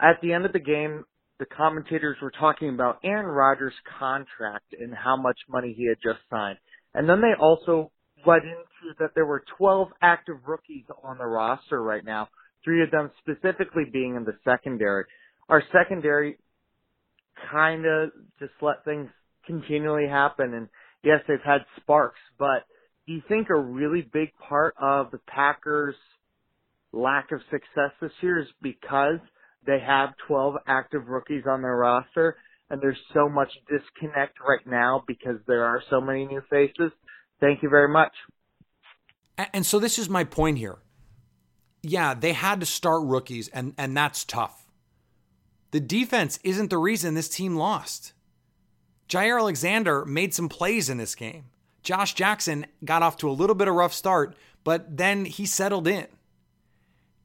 At 0.00 0.20
the 0.22 0.32
end 0.32 0.46
of 0.46 0.52
the 0.52 0.60
game, 0.60 1.04
the 1.40 1.46
commentators 1.46 2.18
were 2.20 2.30
talking 2.30 2.68
about 2.68 3.00
Aaron 3.02 3.26
Rodgers' 3.26 3.72
contract 3.98 4.74
and 4.78 4.94
how 4.94 5.16
much 5.16 5.38
money 5.48 5.74
he 5.76 5.88
had 5.88 5.96
just 6.02 6.20
signed. 6.30 6.58
And 6.94 7.08
then 7.08 7.22
they 7.22 7.32
also 7.40 7.90
led 8.26 8.42
into 8.42 8.94
that 8.98 9.12
there 9.14 9.24
were 9.24 9.42
12 9.56 9.88
active 10.02 10.36
rookies 10.46 10.84
on 11.02 11.16
the 11.16 11.24
roster 11.26 11.82
right 11.82 12.04
now, 12.04 12.28
three 12.62 12.82
of 12.82 12.90
them 12.90 13.10
specifically 13.20 13.84
being 13.90 14.16
in 14.16 14.24
the 14.24 14.36
secondary. 14.44 15.04
Our 15.48 15.62
secondary 15.72 16.36
kind 17.50 17.86
of 17.86 18.10
just 18.38 18.52
let 18.60 18.84
things 18.84 19.08
continually 19.46 20.06
happen. 20.06 20.52
And 20.52 20.68
yes, 21.02 21.20
they've 21.26 21.38
had 21.42 21.62
sparks, 21.80 22.20
but 22.38 22.64
do 23.06 23.14
you 23.14 23.22
think 23.28 23.48
a 23.48 23.58
really 23.58 24.02
big 24.12 24.28
part 24.46 24.74
of 24.78 25.10
the 25.10 25.20
Packers' 25.26 25.96
lack 26.92 27.32
of 27.32 27.40
success 27.50 27.92
this 28.02 28.12
year 28.20 28.40
is 28.40 28.46
because 28.60 29.20
they 29.66 29.78
have 29.80 30.10
12 30.26 30.56
active 30.66 31.08
rookies 31.08 31.44
on 31.46 31.62
their 31.62 31.76
roster 31.76 32.36
and 32.70 32.80
there's 32.80 32.98
so 33.12 33.28
much 33.28 33.52
disconnect 33.68 34.38
right 34.40 34.64
now 34.64 35.02
because 35.06 35.36
there 35.46 35.64
are 35.64 35.82
so 35.90 36.00
many 36.00 36.24
new 36.24 36.40
faces? 36.48 36.92
Thank 37.40 37.62
you 37.62 37.68
very 37.68 37.88
much. 37.88 38.12
And 39.52 39.66
so 39.66 39.78
this 39.78 39.98
is 39.98 40.08
my 40.08 40.24
point 40.24 40.58
here. 40.58 40.78
Yeah, 41.82 42.14
they 42.14 42.32
had 42.32 42.60
to 42.60 42.66
start 42.66 43.02
rookies, 43.04 43.48
and, 43.48 43.74
and 43.76 43.96
that's 43.96 44.24
tough. 44.24 44.66
The 45.72 45.80
defense 45.80 46.38
isn't 46.44 46.70
the 46.70 46.78
reason 46.78 47.14
this 47.14 47.28
team 47.28 47.56
lost. 47.56 48.12
Jaire 49.08 49.40
Alexander 49.40 50.04
made 50.04 50.34
some 50.34 50.48
plays 50.48 50.88
in 50.88 50.98
this 50.98 51.14
game. 51.14 51.46
Josh 51.82 52.14
Jackson 52.14 52.66
got 52.84 53.02
off 53.02 53.16
to 53.18 53.30
a 53.30 53.32
little 53.32 53.56
bit 53.56 53.66
of 53.66 53.74
rough 53.74 53.94
start, 53.94 54.36
but 54.62 54.96
then 54.96 55.24
he 55.24 55.46
settled 55.46 55.88
in. 55.88 56.06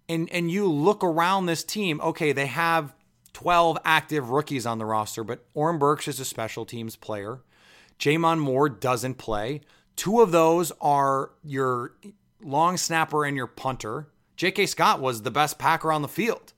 And 0.07 0.29
and 0.31 0.51
you 0.51 0.71
look 0.71 1.03
around 1.03 1.45
this 1.45 1.63
team, 1.63 1.99
okay, 2.01 2.31
they 2.31 2.45
have 2.45 2.95
12 3.33 3.77
active 3.83 4.29
rookies 4.29 4.65
on 4.65 4.77
the 4.77 4.85
roster, 4.85 5.23
but 5.23 5.45
Oren 5.53 5.77
Burks 5.77 6.07
is 6.07 6.19
a 6.19 6.25
special 6.25 6.65
teams 6.65 6.95
player. 6.95 7.39
J'Mon 7.99 8.39
Moore 8.39 8.69
doesn't 8.69 9.15
play. 9.15 9.61
Two 9.95 10.21
of 10.21 10.31
those 10.31 10.71
are 10.81 11.31
your 11.43 11.93
long 12.41 12.77
snapper 12.77 13.25
and 13.25 13.35
your 13.35 13.47
punter. 13.47 14.07
J.K. 14.35 14.65
Scott 14.65 14.99
was 14.99 15.21
the 15.21 15.31
best 15.31 15.57
Packer 15.57 15.91
on 15.91 16.01
the 16.01 16.07
field. 16.07 16.53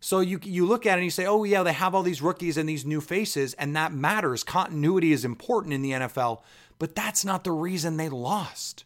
So 0.00 0.20
you 0.20 0.38
you 0.42 0.64
look 0.64 0.86
at 0.86 0.92
it 0.92 1.00
and 1.00 1.04
you 1.04 1.10
say, 1.10 1.26
oh 1.26 1.44
yeah, 1.44 1.62
they 1.62 1.72
have 1.72 1.94
all 1.94 2.02
these 2.02 2.22
rookies 2.22 2.56
and 2.56 2.68
these 2.68 2.84
new 2.84 3.00
faces, 3.00 3.54
and 3.54 3.74
that 3.74 3.92
matters. 3.92 4.44
Continuity 4.44 5.12
is 5.12 5.24
important 5.24 5.74
in 5.74 5.82
the 5.82 5.92
NFL, 5.92 6.42
but 6.78 6.94
that's 6.94 7.24
not 7.24 7.44
the 7.44 7.52
reason 7.52 7.96
they 7.96 8.08
lost. 8.08 8.84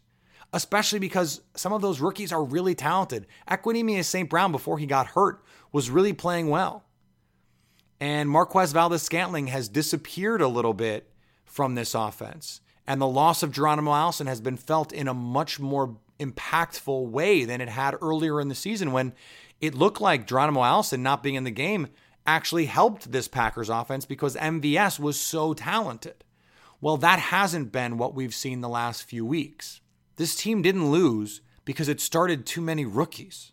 Especially 0.53 0.99
because 0.99 1.41
some 1.55 1.73
of 1.73 1.81
those 1.81 1.99
rookies 1.99 2.31
are 2.31 2.43
really 2.43 2.75
talented. 2.75 3.25
Equanimeous 3.49 4.05
St. 4.05 4.29
Brown, 4.29 4.51
before 4.51 4.77
he 4.77 4.85
got 4.85 5.07
hurt, 5.07 5.43
was 5.71 5.89
really 5.89 6.13
playing 6.13 6.47
well. 6.47 6.83
And 7.99 8.29
Marquez 8.29 8.71
Valdes-Scantling 8.71 9.47
has 9.47 9.67
disappeared 9.67 10.41
a 10.41 10.47
little 10.47 10.73
bit 10.73 11.09
from 11.43 11.75
this 11.75 11.95
offense. 11.95 12.61
And 12.85 13.01
the 13.01 13.07
loss 13.07 13.43
of 13.43 13.51
Geronimo 13.51 13.93
Allison 13.93 14.27
has 14.27 14.41
been 14.41 14.57
felt 14.57 14.91
in 14.93 15.07
a 15.07 15.13
much 15.13 15.59
more 15.59 15.97
impactful 16.19 17.09
way 17.09 17.45
than 17.45 17.61
it 17.61 17.69
had 17.69 17.95
earlier 18.01 18.39
in 18.39 18.49
the 18.49 18.55
season 18.55 18.91
when 18.91 19.13
it 19.59 19.73
looked 19.73 20.01
like 20.01 20.27
Geronimo 20.27 20.63
Allison 20.63 21.01
not 21.01 21.23
being 21.23 21.35
in 21.35 21.45
the 21.45 21.51
game 21.51 21.87
actually 22.25 22.65
helped 22.65 23.11
this 23.11 23.27
Packers 23.27 23.69
offense 23.69 24.05
because 24.05 24.35
MVS 24.35 24.99
was 24.99 25.19
so 25.19 25.53
talented. 25.53 26.23
Well, 26.81 26.97
that 26.97 27.19
hasn't 27.19 27.71
been 27.71 27.97
what 27.97 28.13
we've 28.13 28.35
seen 28.35 28.61
the 28.61 28.69
last 28.69 29.03
few 29.03 29.25
weeks. 29.25 29.81
This 30.15 30.35
team 30.35 30.61
didn't 30.61 30.91
lose 30.91 31.41
because 31.65 31.89
it 31.89 32.01
started 32.01 32.45
too 32.45 32.61
many 32.61 32.85
rookies 32.85 33.51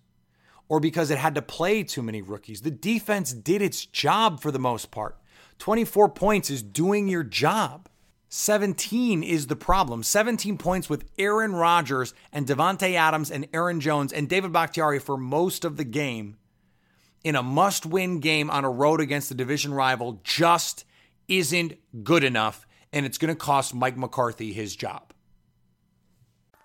or 0.68 0.80
because 0.80 1.10
it 1.10 1.18
had 1.18 1.34
to 1.34 1.42
play 1.42 1.82
too 1.82 2.02
many 2.02 2.22
rookies. 2.22 2.62
The 2.62 2.70
defense 2.70 3.32
did 3.32 3.62
its 3.62 3.84
job 3.86 4.40
for 4.40 4.50
the 4.50 4.58
most 4.58 4.90
part. 4.90 5.18
24 5.58 6.10
points 6.10 6.50
is 6.50 6.62
doing 6.62 7.08
your 7.08 7.22
job. 7.22 7.88
17 8.28 9.24
is 9.24 9.48
the 9.48 9.56
problem. 9.56 10.04
17 10.04 10.56
points 10.56 10.88
with 10.88 11.04
Aaron 11.18 11.52
Rodgers 11.52 12.14
and 12.32 12.46
Davante 12.46 12.94
Adams 12.94 13.30
and 13.30 13.48
Aaron 13.52 13.80
Jones 13.80 14.12
and 14.12 14.28
David 14.28 14.52
Bakhtiari 14.52 15.00
for 15.00 15.16
most 15.16 15.64
of 15.64 15.76
the 15.76 15.84
game 15.84 16.36
in 17.24 17.34
a 17.34 17.42
must 17.42 17.84
win 17.84 18.20
game 18.20 18.48
on 18.48 18.64
a 18.64 18.70
road 18.70 19.00
against 19.00 19.30
a 19.32 19.34
division 19.34 19.74
rival 19.74 20.20
just 20.22 20.84
isn't 21.26 21.74
good 22.04 22.22
enough. 22.22 22.66
And 22.92 23.04
it's 23.04 23.18
going 23.18 23.34
to 23.34 23.38
cost 23.38 23.74
Mike 23.74 23.96
McCarthy 23.96 24.52
his 24.52 24.74
job. 24.74 25.09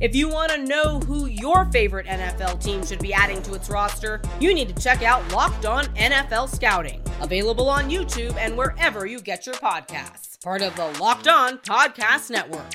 If 0.00 0.14
you 0.14 0.28
want 0.28 0.52
to 0.52 0.64
know 0.64 1.00
who 1.00 1.26
your 1.26 1.64
favorite 1.72 2.06
NFL 2.06 2.62
team 2.62 2.86
should 2.86 3.00
be 3.00 3.12
adding 3.12 3.42
to 3.42 3.54
its 3.54 3.68
roster, 3.68 4.22
you 4.38 4.54
need 4.54 4.68
to 4.68 4.80
check 4.80 5.02
out 5.02 5.32
Locked 5.32 5.66
On 5.66 5.86
NFL 5.96 6.54
Scouting, 6.54 7.02
available 7.20 7.68
on 7.68 7.90
YouTube 7.90 8.36
and 8.36 8.56
wherever 8.56 9.06
you 9.06 9.20
get 9.20 9.44
your 9.44 9.56
podcasts. 9.56 10.40
Part 10.40 10.62
of 10.62 10.76
the 10.76 10.86
Locked 11.00 11.26
On 11.26 11.58
Podcast 11.58 12.30
Network. 12.30 12.70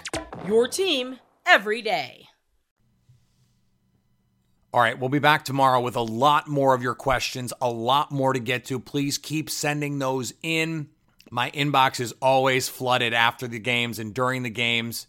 Your 0.45 0.67
team 0.67 1.19
every 1.45 1.81
day. 1.81 2.27
All 4.73 4.81
right, 4.81 4.99
we'll 4.99 5.07
be 5.07 5.19
back 5.19 5.45
tomorrow 5.45 5.79
with 5.79 5.95
a 5.95 6.01
lot 6.01 6.49
more 6.49 6.75
of 6.75 6.83
your 6.83 6.95
questions, 6.95 7.53
a 7.61 7.69
lot 7.69 8.11
more 8.11 8.33
to 8.33 8.39
get 8.39 8.65
to. 8.65 8.81
Please 8.81 9.17
keep 9.17 9.49
sending 9.49 9.99
those 9.99 10.33
in. 10.43 10.89
My 11.31 11.51
inbox 11.51 12.01
is 12.01 12.13
always 12.21 12.67
flooded 12.67 13.13
after 13.13 13.47
the 13.47 13.59
games 13.59 13.97
and 13.97 14.13
during 14.13 14.43
the 14.43 14.49
games. 14.49 15.07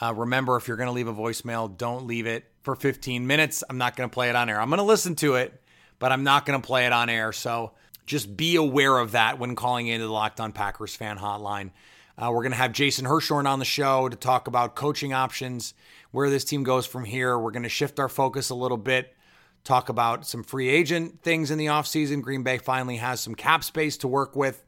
Uh, 0.00 0.12
remember, 0.14 0.56
if 0.56 0.68
you're 0.68 0.76
going 0.76 0.88
to 0.88 0.92
leave 0.92 1.08
a 1.08 1.14
voicemail, 1.14 1.76
don't 1.76 2.06
leave 2.06 2.26
it 2.26 2.44
for 2.62 2.74
15 2.74 3.26
minutes. 3.26 3.62
I'm 3.68 3.78
not 3.78 3.96
going 3.96 4.08
to 4.08 4.12
play 4.12 4.28
it 4.28 4.36
on 4.36 4.48
air. 4.48 4.60
I'm 4.60 4.68
going 4.68 4.78
to 4.78 4.84
listen 4.84 5.14
to 5.16 5.34
it, 5.36 5.60
but 5.98 6.12
I'm 6.12 6.24
not 6.24 6.46
going 6.46 6.60
to 6.60 6.66
play 6.66 6.86
it 6.86 6.92
on 6.92 7.08
air. 7.08 7.32
So 7.32 7.72
just 8.06 8.36
be 8.36 8.56
aware 8.56 8.98
of 8.98 9.12
that 9.12 9.38
when 9.38 9.54
calling 9.54 9.86
into 9.86 10.06
the 10.06 10.12
Locked 10.12 10.40
On 10.40 10.52
Packers 10.52 10.94
fan 10.94 11.18
hotline. 11.18 11.70
Uh, 12.18 12.30
we're 12.30 12.42
going 12.42 12.52
to 12.52 12.58
have 12.58 12.72
Jason 12.72 13.06
Hirschhorn 13.06 13.46
on 13.46 13.58
the 13.58 13.64
show 13.64 14.08
to 14.08 14.16
talk 14.16 14.46
about 14.46 14.74
coaching 14.74 15.12
options, 15.12 15.74
where 16.10 16.28
this 16.28 16.44
team 16.44 16.62
goes 16.62 16.86
from 16.86 17.04
here. 17.04 17.38
We're 17.38 17.52
going 17.52 17.62
to 17.62 17.68
shift 17.68 17.98
our 17.98 18.08
focus 18.08 18.50
a 18.50 18.54
little 18.54 18.76
bit, 18.76 19.14
talk 19.64 19.88
about 19.88 20.26
some 20.26 20.42
free 20.42 20.68
agent 20.68 21.22
things 21.22 21.50
in 21.50 21.58
the 21.58 21.66
offseason. 21.66 22.22
Green 22.22 22.42
Bay 22.42 22.58
finally 22.58 22.96
has 22.96 23.20
some 23.20 23.34
cap 23.34 23.64
space 23.64 23.96
to 23.98 24.08
work 24.08 24.36
with. 24.36 24.62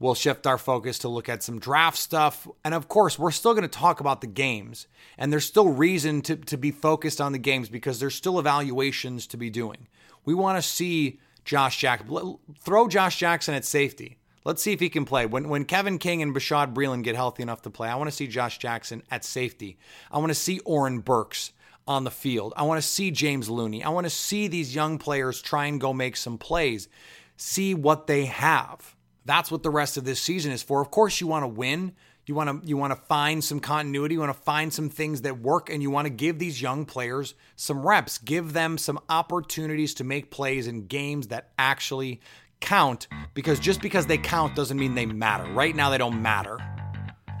We'll 0.00 0.14
shift 0.14 0.46
our 0.46 0.58
focus 0.58 0.98
to 1.00 1.08
look 1.08 1.28
at 1.28 1.42
some 1.42 1.58
draft 1.58 1.98
stuff. 1.98 2.46
And 2.64 2.72
of 2.72 2.88
course, 2.88 3.18
we're 3.18 3.32
still 3.32 3.52
going 3.52 3.62
to 3.62 3.68
talk 3.68 4.00
about 4.00 4.20
the 4.20 4.26
games. 4.28 4.86
And 5.16 5.32
there's 5.32 5.46
still 5.46 5.68
reason 5.68 6.22
to, 6.22 6.36
to 6.36 6.56
be 6.56 6.70
focused 6.70 7.20
on 7.20 7.32
the 7.32 7.38
games 7.38 7.68
because 7.68 7.98
there's 7.98 8.14
still 8.14 8.38
evaluations 8.38 9.26
to 9.28 9.36
be 9.36 9.50
doing. 9.50 9.88
We 10.24 10.34
want 10.34 10.56
to 10.56 10.62
see 10.62 11.18
Josh 11.44 11.78
Jackson, 11.78 12.38
throw 12.60 12.86
Josh 12.86 13.18
Jackson 13.18 13.54
at 13.54 13.64
safety. 13.64 14.18
Let's 14.44 14.62
see 14.62 14.72
if 14.72 14.80
he 14.80 14.88
can 14.88 15.04
play. 15.04 15.26
When, 15.26 15.48
when 15.48 15.64
Kevin 15.64 15.98
King 15.98 16.22
and 16.22 16.34
Bashaud 16.34 16.72
Breeland 16.72 17.02
get 17.02 17.16
healthy 17.16 17.42
enough 17.42 17.62
to 17.62 17.70
play, 17.70 17.88
I 17.88 17.96
want 17.96 18.08
to 18.08 18.14
see 18.16 18.26
Josh 18.26 18.58
Jackson 18.58 19.02
at 19.10 19.24
safety. 19.24 19.78
I 20.12 20.18
want 20.18 20.30
to 20.30 20.34
see 20.34 20.60
Oren 20.60 21.00
Burks 21.00 21.52
on 21.86 22.04
the 22.04 22.10
field. 22.10 22.52
I 22.56 22.62
want 22.62 22.80
to 22.80 22.86
see 22.86 23.10
James 23.10 23.50
Looney. 23.50 23.82
I 23.82 23.88
want 23.88 24.06
to 24.06 24.10
see 24.10 24.46
these 24.46 24.74
young 24.74 24.98
players 24.98 25.42
try 25.42 25.66
and 25.66 25.80
go 25.80 25.92
make 25.92 26.16
some 26.16 26.38
plays, 26.38 26.88
see 27.36 27.74
what 27.74 28.06
they 28.06 28.26
have. 28.26 28.94
That's 29.28 29.50
what 29.50 29.62
the 29.62 29.68
rest 29.68 29.98
of 29.98 30.04
this 30.04 30.22
season 30.22 30.52
is 30.52 30.62
for. 30.62 30.80
Of 30.80 30.90
course, 30.90 31.20
you 31.20 31.26
want 31.26 31.42
to 31.42 31.48
win. 31.48 31.92
You 32.24 32.34
want 32.34 32.62
to 32.62 32.66
you 32.66 32.78
want 32.78 32.94
to 32.94 33.00
find 33.08 33.44
some 33.44 33.60
continuity, 33.60 34.14
you 34.14 34.20
want 34.20 34.34
to 34.34 34.42
find 34.42 34.72
some 34.72 34.88
things 34.88 35.20
that 35.22 35.38
work 35.40 35.68
and 35.68 35.82
you 35.82 35.90
want 35.90 36.06
to 36.06 36.10
give 36.10 36.38
these 36.38 36.62
young 36.62 36.86
players 36.86 37.34
some 37.54 37.86
reps, 37.86 38.16
give 38.16 38.54
them 38.54 38.78
some 38.78 38.98
opportunities 39.10 39.92
to 39.94 40.04
make 40.04 40.30
plays 40.30 40.66
in 40.66 40.86
games 40.86 41.28
that 41.28 41.50
actually 41.58 42.20
count 42.60 43.06
because 43.34 43.60
just 43.60 43.82
because 43.82 44.06
they 44.06 44.16
count 44.16 44.54
doesn't 44.54 44.78
mean 44.78 44.94
they 44.94 45.04
matter. 45.04 45.44
Right 45.52 45.76
now 45.76 45.90
they 45.90 45.98
don't 45.98 46.22
matter. 46.22 46.58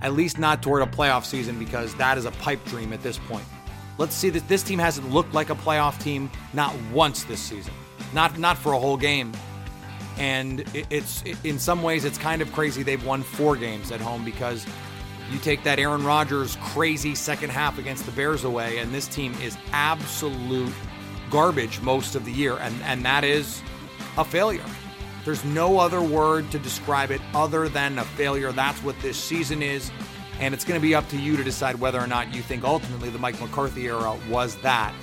At 0.02 0.12
least 0.12 0.38
not 0.38 0.62
toward 0.62 0.82
a 0.82 0.86
playoff 0.86 1.24
season 1.24 1.58
because 1.58 1.94
that 1.94 2.18
is 2.18 2.26
a 2.26 2.32
pipe 2.32 2.62
dream 2.66 2.92
at 2.92 3.02
this 3.02 3.18
point. 3.18 3.44
Let's 3.96 4.14
see 4.14 4.28
that 4.30 4.46
this 4.46 4.62
team 4.62 4.78
hasn't 4.78 5.10
looked 5.10 5.32
like 5.32 5.48
a 5.48 5.54
playoff 5.54 6.00
team 6.02 6.30
not 6.52 6.74
once 6.92 7.24
this 7.24 7.40
season. 7.40 7.72
Not 8.12 8.38
not 8.38 8.58
for 8.58 8.72
a 8.72 8.78
whole 8.78 8.98
game 8.98 9.32
and 10.18 10.64
it's 10.90 11.22
in 11.44 11.58
some 11.58 11.82
ways 11.82 12.04
it's 12.04 12.18
kind 12.18 12.42
of 12.42 12.52
crazy 12.52 12.82
they've 12.82 13.04
won 13.04 13.22
four 13.22 13.56
games 13.56 13.92
at 13.92 14.00
home 14.00 14.24
because 14.24 14.66
you 15.30 15.38
take 15.38 15.62
that 15.64 15.78
Aaron 15.78 16.04
Rodgers 16.04 16.56
crazy 16.62 17.14
second 17.14 17.50
half 17.50 17.78
against 17.78 18.06
the 18.06 18.12
Bears 18.12 18.44
away, 18.44 18.78
and 18.78 18.92
this 18.94 19.06
team 19.06 19.34
is 19.42 19.56
absolute 19.72 20.72
garbage 21.30 21.80
most 21.80 22.14
of 22.14 22.24
the 22.24 22.32
year, 22.32 22.56
and, 22.56 22.74
and 22.82 23.04
that 23.04 23.24
is 23.24 23.62
a 24.16 24.24
failure. 24.24 24.64
There's 25.24 25.44
no 25.44 25.78
other 25.78 26.00
word 26.00 26.50
to 26.52 26.58
describe 26.58 27.10
it 27.10 27.20
other 27.34 27.68
than 27.68 27.98
a 27.98 28.04
failure. 28.04 28.52
That's 28.52 28.82
what 28.82 28.98
this 29.00 29.22
season 29.22 29.62
is, 29.62 29.90
and 30.40 30.54
it's 30.54 30.64
going 30.64 30.80
to 30.80 30.82
be 30.82 30.94
up 30.94 31.06
to 31.10 31.18
you 31.18 31.36
to 31.36 31.44
decide 31.44 31.76
whether 31.76 32.00
or 32.00 32.06
not 32.06 32.34
you 32.34 32.40
think 32.40 32.64
ultimately 32.64 33.10
the 33.10 33.18
Mike 33.18 33.38
McCarthy 33.38 33.86
era 33.86 34.16
was 34.30 34.56
that. 34.62 34.94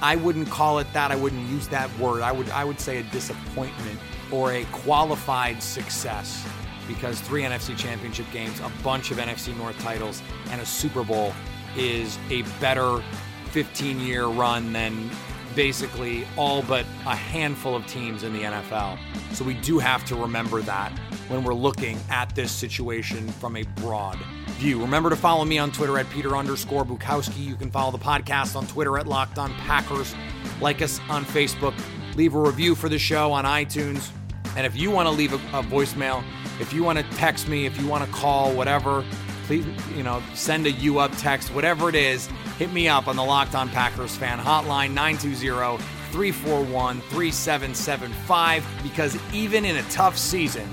I 0.00 0.16
wouldn't 0.16 0.48
call 0.50 0.78
it 0.78 0.86
that. 0.92 1.10
I 1.10 1.16
wouldn't 1.16 1.48
use 1.48 1.66
that 1.68 1.90
word. 1.98 2.22
I 2.22 2.30
would 2.30 2.48
I 2.50 2.64
would 2.64 2.78
say 2.78 2.98
a 2.98 3.02
disappointment 3.04 3.98
or 4.34 4.52
a 4.52 4.64
qualified 4.72 5.62
success 5.62 6.44
because 6.88 7.20
three 7.20 7.42
NFC 7.42 7.76
championship 7.76 8.26
games, 8.32 8.58
a 8.60 8.70
bunch 8.82 9.10
of 9.10 9.18
NFC 9.18 9.56
North 9.56 9.78
titles, 9.78 10.22
and 10.50 10.60
a 10.60 10.66
Super 10.66 11.04
Bowl 11.04 11.32
is 11.76 12.18
a 12.30 12.42
better 12.60 13.02
15 13.50 14.00
year 14.00 14.26
run 14.26 14.72
than 14.72 15.08
basically 15.54 16.26
all 16.36 16.62
but 16.62 16.84
a 17.06 17.14
handful 17.14 17.76
of 17.76 17.86
teams 17.86 18.24
in 18.24 18.32
the 18.32 18.42
NFL. 18.42 18.98
So 19.32 19.44
we 19.44 19.54
do 19.54 19.78
have 19.78 20.04
to 20.06 20.16
remember 20.16 20.60
that 20.62 20.90
when 21.28 21.44
we're 21.44 21.54
looking 21.54 21.96
at 22.10 22.34
this 22.34 22.50
situation 22.50 23.28
from 23.28 23.56
a 23.56 23.62
broad 23.76 24.18
view. 24.58 24.80
Remember 24.80 25.10
to 25.10 25.16
follow 25.16 25.44
me 25.44 25.58
on 25.58 25.70
Twitter 25.70 25.96
at 25.98 26.10
Peter 26.10 26.36
underscore 26.36 26.84
Bukowski. 26.84 27.44
You 27.44 27.54
can 27.54 27.70
follow 27.70 27.92
the 27.92 27.98
podcast 27.98 28.56
on 28.56 28.66
Twitter 28.66 28.98
at 28.98 29.06
Locked 29.06 29.38
On 29.38 29.52
Packers. 29.54 30.12
Like 30.60 30.82
us 30.82 31.00
on 31.08 31.24
Facebook. 31.24 31.74
Leave 32.16 32.34
a 32.34 32.40
review 32.40 32.74
for 32.74 32.88
the 32.88 32.98
show 32.98 33.32
on 33.32 33.44
iTunes. 33.44 34.10
And 34.56 34.66
if 34.66 34.76
you 34.76 34.90
want 34.90 35.06
to 35.06 35.10
leave 35.10 35.32
a, 35.32 35.58
a 35.58 35.62
voicemail, 35.62 36.22
if 36.60 36.72
you 36.72 36.84
want 36.84 36.98
to 36.98 37.04
text 37.16 37.48
me, 37.48 37.66
if 37.66 37.80
you 37.80 37.86
want 37.86 38.04
to 38.04 38.10
call, 38.12 38.52
whatever, 38.52 39.04
please, 39.46 39.66
you 39.96 40.02
know, 40.02 40.22
send 40.34 40.66
a 40.66 40.70
you 40.70 40.98
up 40.98 41.12
text, 41.16 41.52
whatever 41.54 41.88
it 41.88 41.94
is, 41.94 42.26
hit 42.58 42.72
me 42.72 42.88
up 42.88 43.08
on 43.08 43.16
the 43.16 43.24
Locked 43.24 43.54
On 43.54 43.68
Packers 43.68 44.16
fan 44.16 44.38
hotline 44.38 44.92
920 44.92 45.82
341 46.12 47.00
3775 47.00 48.64
because 48.82 49.18
even 49.32 49.64
in 49.64 49.76
a 49.76 49.82
tough 49.84 50.16
season, 50.16 50.68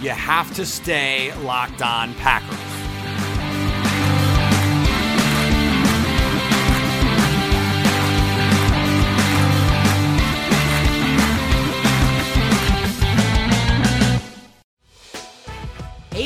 you 0.00 0.10
have 0.10 0.54
to 0.54 0.64
stay 0.64 1.34
locked 1.38 1.82
on 1.82 2.14
Packers. 2.14 2.65